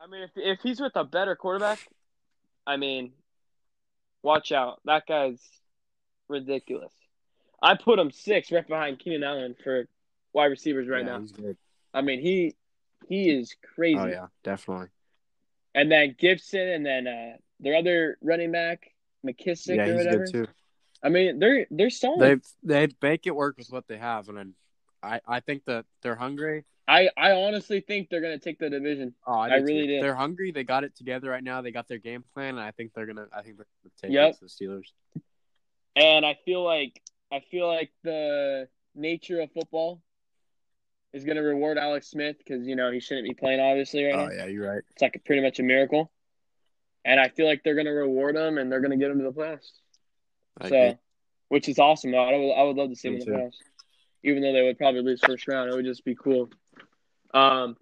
I 0.00 0.08
mean, 0.08 0.22
if 0.22 0.30
if 0.34 0.60
he's 0.60 0.80
with 0.80 0.96
a 0.96 1.04
better 1.04 1.36
quarterback, 1.36 1.78
I 2.66 2.76
mean, 2.76 3.12
watch 4.22 4.52
out. 4.52 4.80
That 4.84 5.06
guy's 5.06 5.40
ridiculous. 6.28 6.92
I 7.62 7.76
put 7.76 7.98
him 7.98 8.10
six 8.10 8.50
right 8.52 8.66
behind 8.66 8.98
Keenan 8.98 9.22
Allen 9.22 9.54
for 9.62 9.86
wide 10.32 10.46
receivers 10.46 10.88
right 10.88 11.04
Yeah, 11.04 11.12
now. 11.12 11.20
he's 11.20 11.32
good. 11.32 11.56
I 11.92 12.00
mean, 12.02 12.20
he 12.20 12.54
he 13.08 13.30
is 13.30 13.54
crazy. 13.74 13.98
Oh 13.98 14.06
yeah, 14.06 14.26
definitely. 14.42 14.88
And 15.74 15.90
then 15.90 16.14
Gibson, 16.18 16.60
and 16.68 16.86
then 16.86 17.06
uh, 17.06 17.36
their 17.60 17.76
other 17.76 18.18
running 18.22 18.52
back, 18.52 18.90
McKissic 19.26 19.76
yeah, 19.76 19.82
or 19.82 19.86
he's 19.86 19.96
whatever. 19.96 20.24
good 20.26 20.32
too. 20.32 20.46
I 21.02 21.08
mean, 21.10 21.38
they're 21.38 21.66
they're 21.70 21.90
solid. 21.90 22.42
They 22.62 22.86
they 22.86 22.94
make 23.02 23.26
it 23.26 23.34
work 23.34 23.58
with 23.58 23.70
what 23.70 23.86
they 23.88 23.98
have, 23.98 24.28
and 24.28 24.38
then 24.38 24.54
I 25.02 25.20
I 25.26 25.40
think 25.40 25.64
that 25.66 25.84
they're 26.02 26.16
hungry. 26.16 26.64
I 26.86 27.08
I 27.16 27.32
honestly 27.32 27.80
think 27.80 28.10
they're 28.10 28.20
gonna 28.20 28.38
take 28.38 28.58
the 28.58 28.68
division. 28.68 29.14
Oh, 29.26 29.32
I 29.38 29.58
do 29.58 29.64
really 29.64 29.86
too. 29.86 29.96
do. 29.96 30.00
They're 30.02 30.14
hungry. 30.14 30.52
They 30.52 30.64
got 30.64 30.84
it 30.84 30.94
together 30.94 31.30
right 31.30 31.42
now. 31.42 31.62
They 31.62 31.70
got 31.70 31.88
their 31.88 31.98
game 31.98 32.24
plan, 32.34 32.50
and 32.56 32.60
I 32.60 32.72
think 32.72 32.92
they're 32.94 33.06
gonna. 33.06 33.26
I 33.32 33.42
think 33.42 33.56
they're 33.56 33.66
gonna 33.82 33.92
take 34.00 34.10
Yep. 34.12 34.30
it 34.30 34.38
to 34.38 34.40
the 34.44 34.50
Steelers. 34.50 35.22
And 35.96 36.26
I 36.26 36.36
feel 36.44 36.62
like 36.62 37.00
I 37.32 37.40
feel 37.50 37.68
like 37.68 37.90
the 38.02 38.68
nature 38.94 39.40
of 39.40 39.50
football 39.52 40.02
is 41.12 41.24
gonna 41.24 41.42
reward 41.42 41.78
Alex 41.78 42.08
Smith 42.10 42.36
because 42.38 42.66
you 42.66 42.76
know 42.76 42.90
he 42.90 43.00
shouldn't 43.00 43.26
be 43.28 43.34
playing 43.34 43.60
obviously 43.60 44.04
right 44.04 44.14
Oh 44.14 44.26
now. 44.26 44.32
yeah, 44.32 44.46
you're 44.46 44.68
right. 44.68 44.82
It's 44.90 45.00
like 45.02 45.16
a, 45.16 45.20
pretty 45.20 45.40
much 45.42 45.58
a 45.60 45.62
miracle. 45.62 46.10
And 47.06 47.20
I 47.20 47.28
feel 47.28 47.46
like 47.46 47.62
they're 47.64 47.74
gonna 47.76 47.92
reward 47.94 48.36
him 48.36 48.58
and 48.58 48.70
they're 48.70 48.80
gonna 48.80 48.96
get 48.96 49.10
him 49.10 49.18
to 49.18 49.24
the 49.24 49.32
playoffs. 49.32 49.70
I 50.60 50.68
so, 50.68 50.76
agree. 50.76 50.98
which 51.48 51.68
is 51.68 51.78
awesome. 51.78 52.14
I 52.14 52.36
would, 52.36 52.52
I 52.52 52.62
would 52.62 52.76
love 52.76 52.90
to 52.90 52.96
see 52.96 53.08
Me 53.10 53.18
them 53.18 53.28
in 53.28 53.32
the 53.32 53.38
playoffs, 53.44 53.58
even 54.22 54.42
though 54.42 54.52
they 54.52 54.62
would 54.62 54.78
probably 54.78 55.02
lose 55.02 55.20
first 55.24 55.46
round. 55.48 55.70
It 55.70 55.76
would 55.76 55.84
just 55.84 56.04
be 56.04 56.14
cool. 56.14 56.50
Um, 57.34 57.76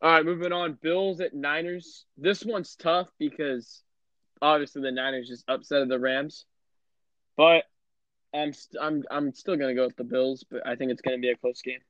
all 0.00 0.10
right, 0.10 0.24
moving 0.24 0.52
on. 0.52 0.78
Bills 0.80 1.20
at 1.20 1.34
Niners. 1.34 2.04
This 2.16 2.44
one's 2.44 2.76
tough 2.76 3.08
because 3.18 3.82
obviously 4.40 4.82
the 4.82 4.92
Niners 4.92 5.28
just 5.28 5.44
upset 5.48 5.88
the 5.88 5.98
Rams, 5.98 6.44
but 7.36 7.64
I'm 8.34 8.52
st- 8.52 8.82
I'm 8.82 9.02
I'm 9.10 9.32
still 9.32 9.56
gonna 9.56 9.74
go 9.74 9.86
with 9.86 9.96
the 9.96 10.04
Bills, 10.04 10.44
but 10.48 10.66
I 10.66 10.76
think 10.76 10.90
it's 10.90 11.02
gonna 11.02 11.18
be 11.18 11.30
a 11.30 11.36
close 11.36 11.62
game. 11.62 11.80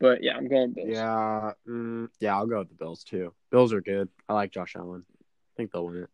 But 0.00 0.22
yeah, 0.22 0.36
I'm 0.36 0.48
going 0.48 0.72
Bills. 0.72 0.88
Yeah, 0.90 1.52
mm, 1.68 2.08
yeah, 2.20 2.36
I'll 2.36 2.46
go 2.46 2.60
with 2.60 2.68
the 2.68 2.74
Bills 2.74 3.04
too. 3.04 3.34
Bills 3.50 3.72
are 3.72 3.80
good. 3.80 4.08
I 4.28 4.34
like 4.34 4.52
Josh 4.52 4.74
Allen. 4.76 5.04
I 5.10 5.54
think 5.56 5.72
they'll 5.72 5.86
win 5.86 6.04
it. 6.04 6.10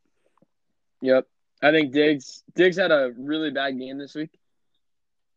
Yep. 1.02 1.26
I 1.62 1.70
think 1.70 1.92
Diggs 1.92 2.42
Diggs 2.54 2.76
had 2.78 2.90
a 2.90 3.12
really 3.16 3.50
bad 3.50 3.78
game 3.78 3.98
this 3.98 4.14
week. 4.14 4.30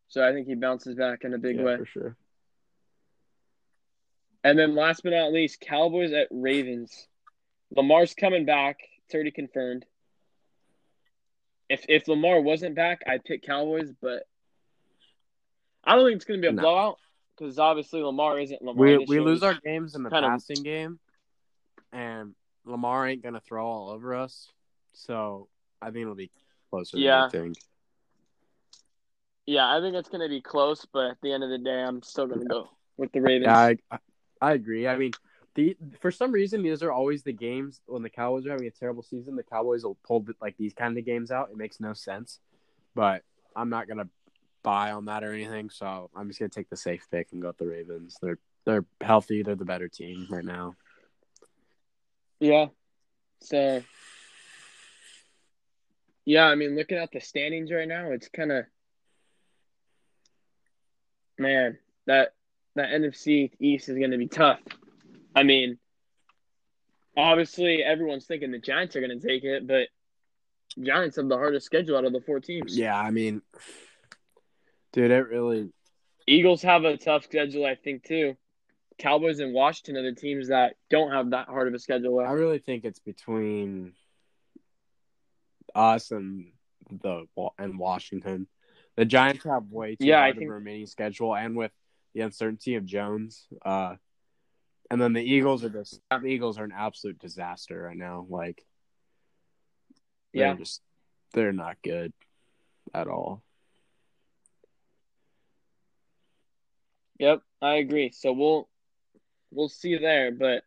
So 0.08 0.28
I 0.28 0.32
think 0.32 0.48
he 0.48 0.56
bounces 0.56 0.96
back 0.96 1.26
in 1.26 1.34
a 1.34 1.38
big 1.38 1.58
yeah, 1.58 1.64
way. 1.64 1.78
for 1.78 1.86
sure. 1.86 2.18
And 4.48 4.58
then 4.58 4.76
last 4.76 5.04
but 5.04 5.10
not 5.12 5.34
least, 5.34 5.60
Cowboys 5.60 6.14
at 6.14 6.30
Ravens. 6.32 7.06
Lamar's 7.76 8.14
coming 8.14 8.46
back. 8.46 8.80
It's 9.04 9.14
already 9.14 9.32
confirmed. 9.32 9.86
If 11.68 11.84
if 11.90 12.08
Lamar 12.08 12.40
wasn't 12.40 12.74
back, 12.74 13.02
I'd 13.06 13.26
pick 13.26 13.44
Cowboys, 13.44 13.92
but 14.02 14.24
I 15.84 15.96
don't 15.96 16.06
think 16.06 16.16
it's 16.16 16.24
going 16.24 16.40
to 16.40 16.42
be 16.42 16.48
a 16.48 16.54
No. 16.54 16.62
blowout 16.62 16.98
because 17.38 17.60
obviously 17.60 18.02
Lamar 18.02 18.40
isn't 18.40 18.62
Lamar. 18.62 18.86
We 18.86 18.98
we 19.00 19.20
lose 19.20 19.44
our 19.44 19.54
games 19.56 19.96
in 19.96 20.04
the 20.04 20.10
Kinda- 20.10 20.30
passing 20.30 20.64
game, 20.64 20.98
and 21.92 22.34
Lamar 22.64 23.06
ain't 23.06 23.22
gonna 23.24 23.42
throw 23.42 23.68
all 23.68 23.90
over 23.90 24.16
us. 24.16 24.50
So 24.94 25.50
I 25.82 25.88
think 25.88 26.04
it'll 26.04 26.16
be 26.16 26.32
closer 26.70 26.98
Yeah. 26.98 27.28
than 27.30 27.42
we 27.42 27.48
think. 27.54 27.58
Yeah, 29.46 29.76
I 29.76 29.82
think 29.82 29.94
it's 29.98 30.08
going 30.10 30.22
to 30.22 30.30
be 30.30 30.42
close, 30.42 30.86
but 30.86 31.12
at 31.12 31.18
the 31.22 31.32
end 31.34 31.42
of 31.44 31.50
the 31.50 31.58
day, 31.58 31.82
I'm 31.82 32.02
still 32.02 32.28
going 32.28 32.42
to 32.42 32.46
go 32.48 32.70
with 32.98 33.14
the 33.14 33.22
Ravens. 33.22 33.46
Yeah, 33.46 33.76
I, 33.92 34.00
I 34.42 34.54
agree. 34.54 34.88
I 34.88 34.98
mean, 34.98 35.12
the 35.56 35.76
for 36.00 36.12
some 36.12 36.32
reason 36.32 36.62
these 36.62 36.84
are 36.84 36.92
always 36.92 37.24
the 37.24 37.34
games 37.34 37.82
when 37.86 38.04
the 38.04 38.10
Cowboys 38.10 38.46
are 38.46 38.52
having 38.52 38.68
a 38.68 38.72
terrible 38.72 39.04
season. 39.04 39.36
The 39.36 39.44
Cowboys 39.44 39.84
will 39.84 39.98
pull 40.06 40.26
like 40.42 40.56
these 40.58 40.74
kind 40.74 40.98
of 40.98 41.06
games 41.06 41.32
out. 41.32 41.50
It 41.52 41.58
makes 41.58 41.80
no 41.80 41.94
sense, 41.94 42.40
but 42.96 43.24
I'm 43.56 43.70
not 43.70 43.88
gonna 43.88 44.10
buy 44.64 44.92
on 44.92 45.06
that 45.06 45.24
or 45.24 45.34
anything. 45.34 45.70
So 45.70 46.10
I'm 46.16 46.28
just 46.28 46.40
gonna 46.40 46.50
take 46.50 46.70
the 46.70 46.78
safe 46.78 47.08
pick 47.10 47.30
and 47.32 47.42
go 47.42 47.50
with 47.50 47.58
the 47.58 47.68
Ravens. 47.68 48.18
They're 48.22 48.40
they're 48.66 48.86
healthy. 49.02 49.42
They're 49.42 49.56
the 49.56 49.66
better 49.66 49.88
team 49.88 50.28
right 50.30 50.46
now. 50.46 50.76
Yeah. 52.40 52.68
So, 53.40 53.84
yeah, 56.26 56.46
I 56.46 56.56
mean, 56.56 56.76
looking 56.76 56.98
at 56.98 57.12
the 57.12 57.22
standings 57.22 57.72
right 57.72 57.88
now, 57.88 58.12
it's 58.12 58.30
kind 58.30 58.52
of, 58.52 58.66
man, 61.38 61.78
that 62.06 62.34
that 62.78 62.90
NFC 62.90 63.52
East 63.60 63.90
is 63.90 63.98
going 63.98 64.12
to 64.12 64.18
be 64.18 64.28
tough. 64.28 64.60
I 65.36 65.44
mean, 65.44 65.78
obviously, 67.16 67.84
everyone's 67.84 68.26
thinking 68.26 68.52
the 68.52 68.60
Giants 68.60 68.96
are 68.96 69.02
going 69.02 69.20
to 69.20 69.28
take 69.28 69.44
it, 69.44 69.68
but 69.68 69.88
Giants 70.84 71.18
have 71.18 71.28
the 71.28 71.38
hardest 71.38 71.66
schedule 71.66 71.98
out 71.98 72.06
of 72.06 72.14
the 72.14 72.22
four 72.22 72.40
teams. 72.40 72.78
Yeah, 72.78 72.98
I 72.98 73.12
mean, 73.12 73.42
dude, 74.94 75.12
it 75.12 75.28
really. 75.28 75.70
Eagles 76.28 76.62
have 76.64 76.84
a 76.84 76.98
tough 76.98 77.24
schedule, 77.24 77.66
I 77.66 77.76
think, 77.76 78.04
too. 78.04 78.36
Cowboys 79.00 79.40
and 79.40 79.54
Washington 79.54 79.96
are 79.98 80.10
the 80.10 80.20
teams 80.20 80.48
that 80.50 80.74
don't 80.90 81.12
have 81.12 81.30
that 81.30 81.48
hard 81.48 81.68
of 81.68 81.74
a 81.74 81.80
schedule. 81.80 82.20
I 82.20 82.32
really 82.32 82.60
think 82.60 82.84
it's 82.84 83.00
between 83.00 83.94
us 85.76 86.12
and 86.12 86.48
the 86.90 87.26
and 87.60 87.78
Washington. 87.78 88.48
The 88.96 89.06
Giants 89.06 89.44
have 89.46 89.66
way 89.70 89.96
too 89.96 90.08
Yeah, 90.08 90.18
I 90.18 90.22
hard 90.22 90.32
of 90.32 90.40
think- 90.40 90.50
a 90.50 90.54
remaining 90.54 90.88
schedule, 90.88 91.36
and 91.36 91.56
with 91.56 91.72
the 92.18 92.24
uncertainty 92.24 92.74
of 92.74 92.84
Jones, 92.86 93.46
uh, 93.64 93.96
and 94.90 95.00
then 95.00 95.14
the 95.14 95.22
Eagles 95.22 95.64
are 95.64 95.70
just 95.70 96.02
the 96.10 96.26
Eagles 96.26 96.58
are 96.58 96.64
an 96.64 96.74
absolute 96.76 97.20
disaster 97.20 97.80
right 97.84 97.96
now. 97.96 98.26
Like, 98.28 98.66
they're 100.34 100.48
Yeah. 100.48 100.54
just 100.56 100.82
they're 101.34 101.54
not 101.54 101.78
good 101.84 102.14
at 102.92 103.08
all. 103.08 103.44
Yep, 107.20 107.44
I 107.62 107.76
agree. 107.76 108.12
So 108.12 108.34
we'll 108.34 108.68
we'll 109.52 109.70
see 109.70 109.96
there, 109.98 110.32
but 110.32 110.64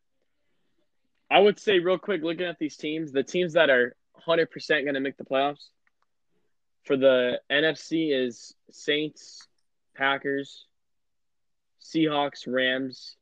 I 1.32 1.40
would 1.40 1.58
say 1.58 1.80
real 1.80 1.98
quick, 1.98 2.22
looking 2.22 2.46
at 2.46 2.58
these 2.60 2.76
teams, 2.76 3.10
the 3.10 3.24
teams 3.24 3.54
that 3.54 3.70
are 3.70 3.96
hundred 4.14 4.52
percent 4.52 4.84
going 4.84 4.94
to 4.94 5.00
make 5.00 5.16
the 5.16 5.24
playoffs 5.24 5.68
for 6.84 6.96
the 6.96 7.40
NFC 7.50 8.12
is 8.12 8.54
Saints, 8.70 9.48
Packers, 9.96 10.66
Seahawks, 11.82 12.46
Rams. 12.46 13.16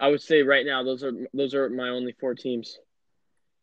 I 0.00 0.08
would 0.08 0.20
say 0.20 0.42
right 0.42 0.66
now 0.66 0.82
those 0.82 1.02
are 1.04 1.12
those 1.32 1.54
are 1.54 1.68
my 1.68 1.88
only 1.88 2.12
four 2.12 2.34
teams 2.34 2.78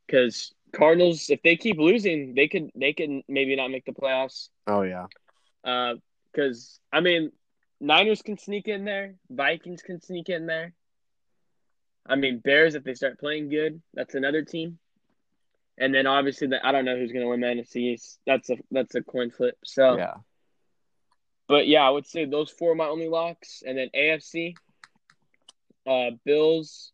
because 0.08 0.54
Cardinals, 0.74 1.30
if 1.30 1.42
they 1.44 1.56
keep 1.58 1.78
losing, 1.78 2.34
they 2.36 2.48
could 2.48 2.72
they 2.76 2.94
could 2.94 3.22
maybe 3.28 3.56
not 3.56 3.70
make 3.72 3.86
the 3.86 3.92
playoffs. 3.92 4.50
Oh 4.68 4.82
yeah, 4.82 5.08
Uh 5.64 5.96
Because 6.32 6.80
I 6.92 7.02
mean, 7.02 7.32
Niners 7.80 8.22
can 8.22 8.38
sneak 8.38 8.68
in 8.68 8.86
there, 8.86 9.16
Vikings 9.30 9.82
can 9.82 10.02
sneak 10.02 10.30
in 10.30 10.46
there. 10.46 10.74
I 12.06 12.16
mean, 12.16 12.40
Bears 12.40 12.76
if 12.76 12.84
they 12.84 12.94
start 12.94 13.20
playing 13.20 13.50
good, 13.50 13.82
that's 13.94 14.16
another 14.16 14.44
team. 14.44 14.80
And 15.78 15.94
then 15.94 16.06
obviously, 16.08 16.48
the, 16.48 16.66
I 16.66 16.72
don't 16.72 16.86
know 16.86 16.96
who's 16.98 17.12
going 17.12 17.24
to 17.24 17.30
win 17.30 17.42
the 17.42 17.48
NFC 17.48 17.94
East. 17.94 18.20
That's 18.26 18.50
a 18.50 18.58
that's 18.72 18.96
a 18.96 19.02
coin 19.02 19.32
flip. 19.32 19.58
So, 19.66 19.98
yeah. 19.98 20.16
But 21.52 21.68
yeah, 21.68 21.86
I 21.86 21.90
would 21.90 22.08
say 22.08 22.24
those 22.24 22.50
four 22.50 22.72
are 22.72 22.76
my 22.76 22.86
only 22.86 23.10
locks, 23.10 23.62
and 23.68 23.78
then 23.78 23.90
AFC, 23.94 24.56
uh, 25.86 26.12
Bills, 26.24 26.94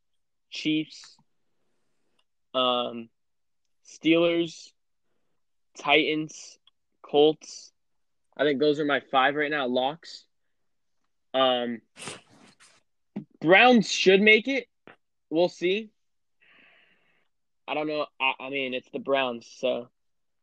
Chiefs, 0.50 1.16
um, 2.56 3.08
Steelers, 3.86 4.72
Titans, 5.78 6.58
Colts. 7.04 7.72
I 8.36 8.46
think 8.46 8.60
those 8.60 8.80
are 8.80 8.86
my 8.86 9.00
five 9.12 9.36
right 9.36 9.52
now 9.52 9.68
locks. 9.68 10.26
Um, 11.36 11.82
Browns 13.40 13.92
should 13.92 14.24
make 14.24 14.48
it. 14.48 14.66
We'll 15.30 15.50
see. 15.50 15.92
I 17.68 17.76
don't 17.76 17.86
know. 17.86 18.08
I, 18.20 18.34
I 18.40 18.50
mean, 18.50 18.74
it's 18.74 18.90
the 18.92 18.98
Browns, 18.98 19.48
so. 19.60 19.90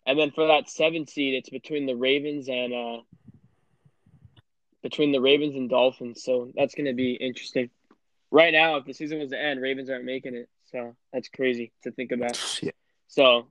And 0.07 0.17
then 0.17 0.31
for 0.31 0.47
that 0.47 0.71
seven 0.71 1.09
seed, 1.09 1.35
it's 1.35 1.51
between 1.51 1.87
the 1.87 1.97
Ravens 1.97 2.49
and 2.49 2.73
uh, 2.73 3.01
between 4.85 5.13
the 5.13 5.21
Ravens 5.21 5.57
and 5.57 5.69
Dolphins. 5.69 6.23
So 6.23 6.53
that's 6.55 6.75
going 6.75 6.87
to 6.87 6.93
be 6.93 7.15
interesting. 7.15 7.71
Right 8.31 8.53
now, 8.53 8.77
if 8.77 8.85
the 8.85 8.93
season 8.93 9.19
was 9.19 9.31
to 9.31 9.41
end, 9.41 9.61
Ravens 9.61 9.89
aren't 9.89 10.05
making 10.05 10.37
it. 10.37 10.49
So 10.71 10.95
that's 11.11 11.29
crazy 11.29 11.73
to 11.83 11.91
think 11.91 12.13
about. 12.13 12.39
Yeah. 12.63 12.73
So 13.09 13.49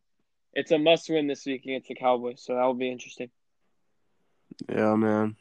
it's 0.54 0.72
a 0.72 0.78
must 0.78 1.10
win 1.10 1.28
this 1.28 1.46
week 1.46 1.64
against 1.64 1.88
the 1.88 1.96
Cowboys. 1.96 2.44
So 2.44 2.56
that 2.56 2.64
will 2.64 2.74
be 2.76 2.92
interesting. 2.92 3.30
Yeah, 4.70 4.96
man. 4.96 5.36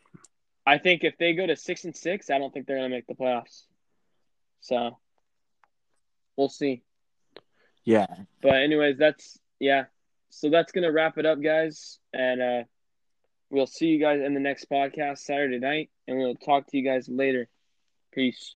I 0.64 0.78
think 0.78 1.04
if 1.04 1.18
they 1.18 1.34
go 1.34 1.46
to 1.46 1.56
six 1.56 1.84
and 1.84 1.94
six, 1.94 2.30
I 2.30 2.38
don't 2.38 2.52
think 2.54 2.66
they're 2.66 2.78
going 2.78 2.90
to 2.90 2.96
make 2.96 3.06
the 3.06 3.14
playoffs. 3.14 3.64
So 4.60 4.96
we'll 6.36 6.48
see. 6.48 6.82
Yeah. 7.84 8.06
But 8.40 8.54
anyways, 8.54 8.96
that's 8.96 9.38
yeah. 9.58 9.84
So 10.30 10.48
that's 10.48 10.72
gonna 10.72 10.90
wrap 10.90 11.18
it 11.18 11.26
up, 11.26 11.42
guys, 11.42 11.98
and 12.14 12.40
uh, 12.40 12.62
we'll 13.52 13.66
see 13.66 13.86
you 13.86 14.00
guys 14.00 14.20
in 14.20 14.34
the 14.34 14.40
next 14.40 14.68
podcast 14.68 15.18
Saturday 15.18 15.58
night, 15.58 15.90
and 16.08 16.18
we'll 16.18 16.34
talk 16.34 16.66
to 16.68 16.78
you 16.78 16.84
guys 16.84 17.08
later. 17.08 17.48
Peace. 18.12 18.50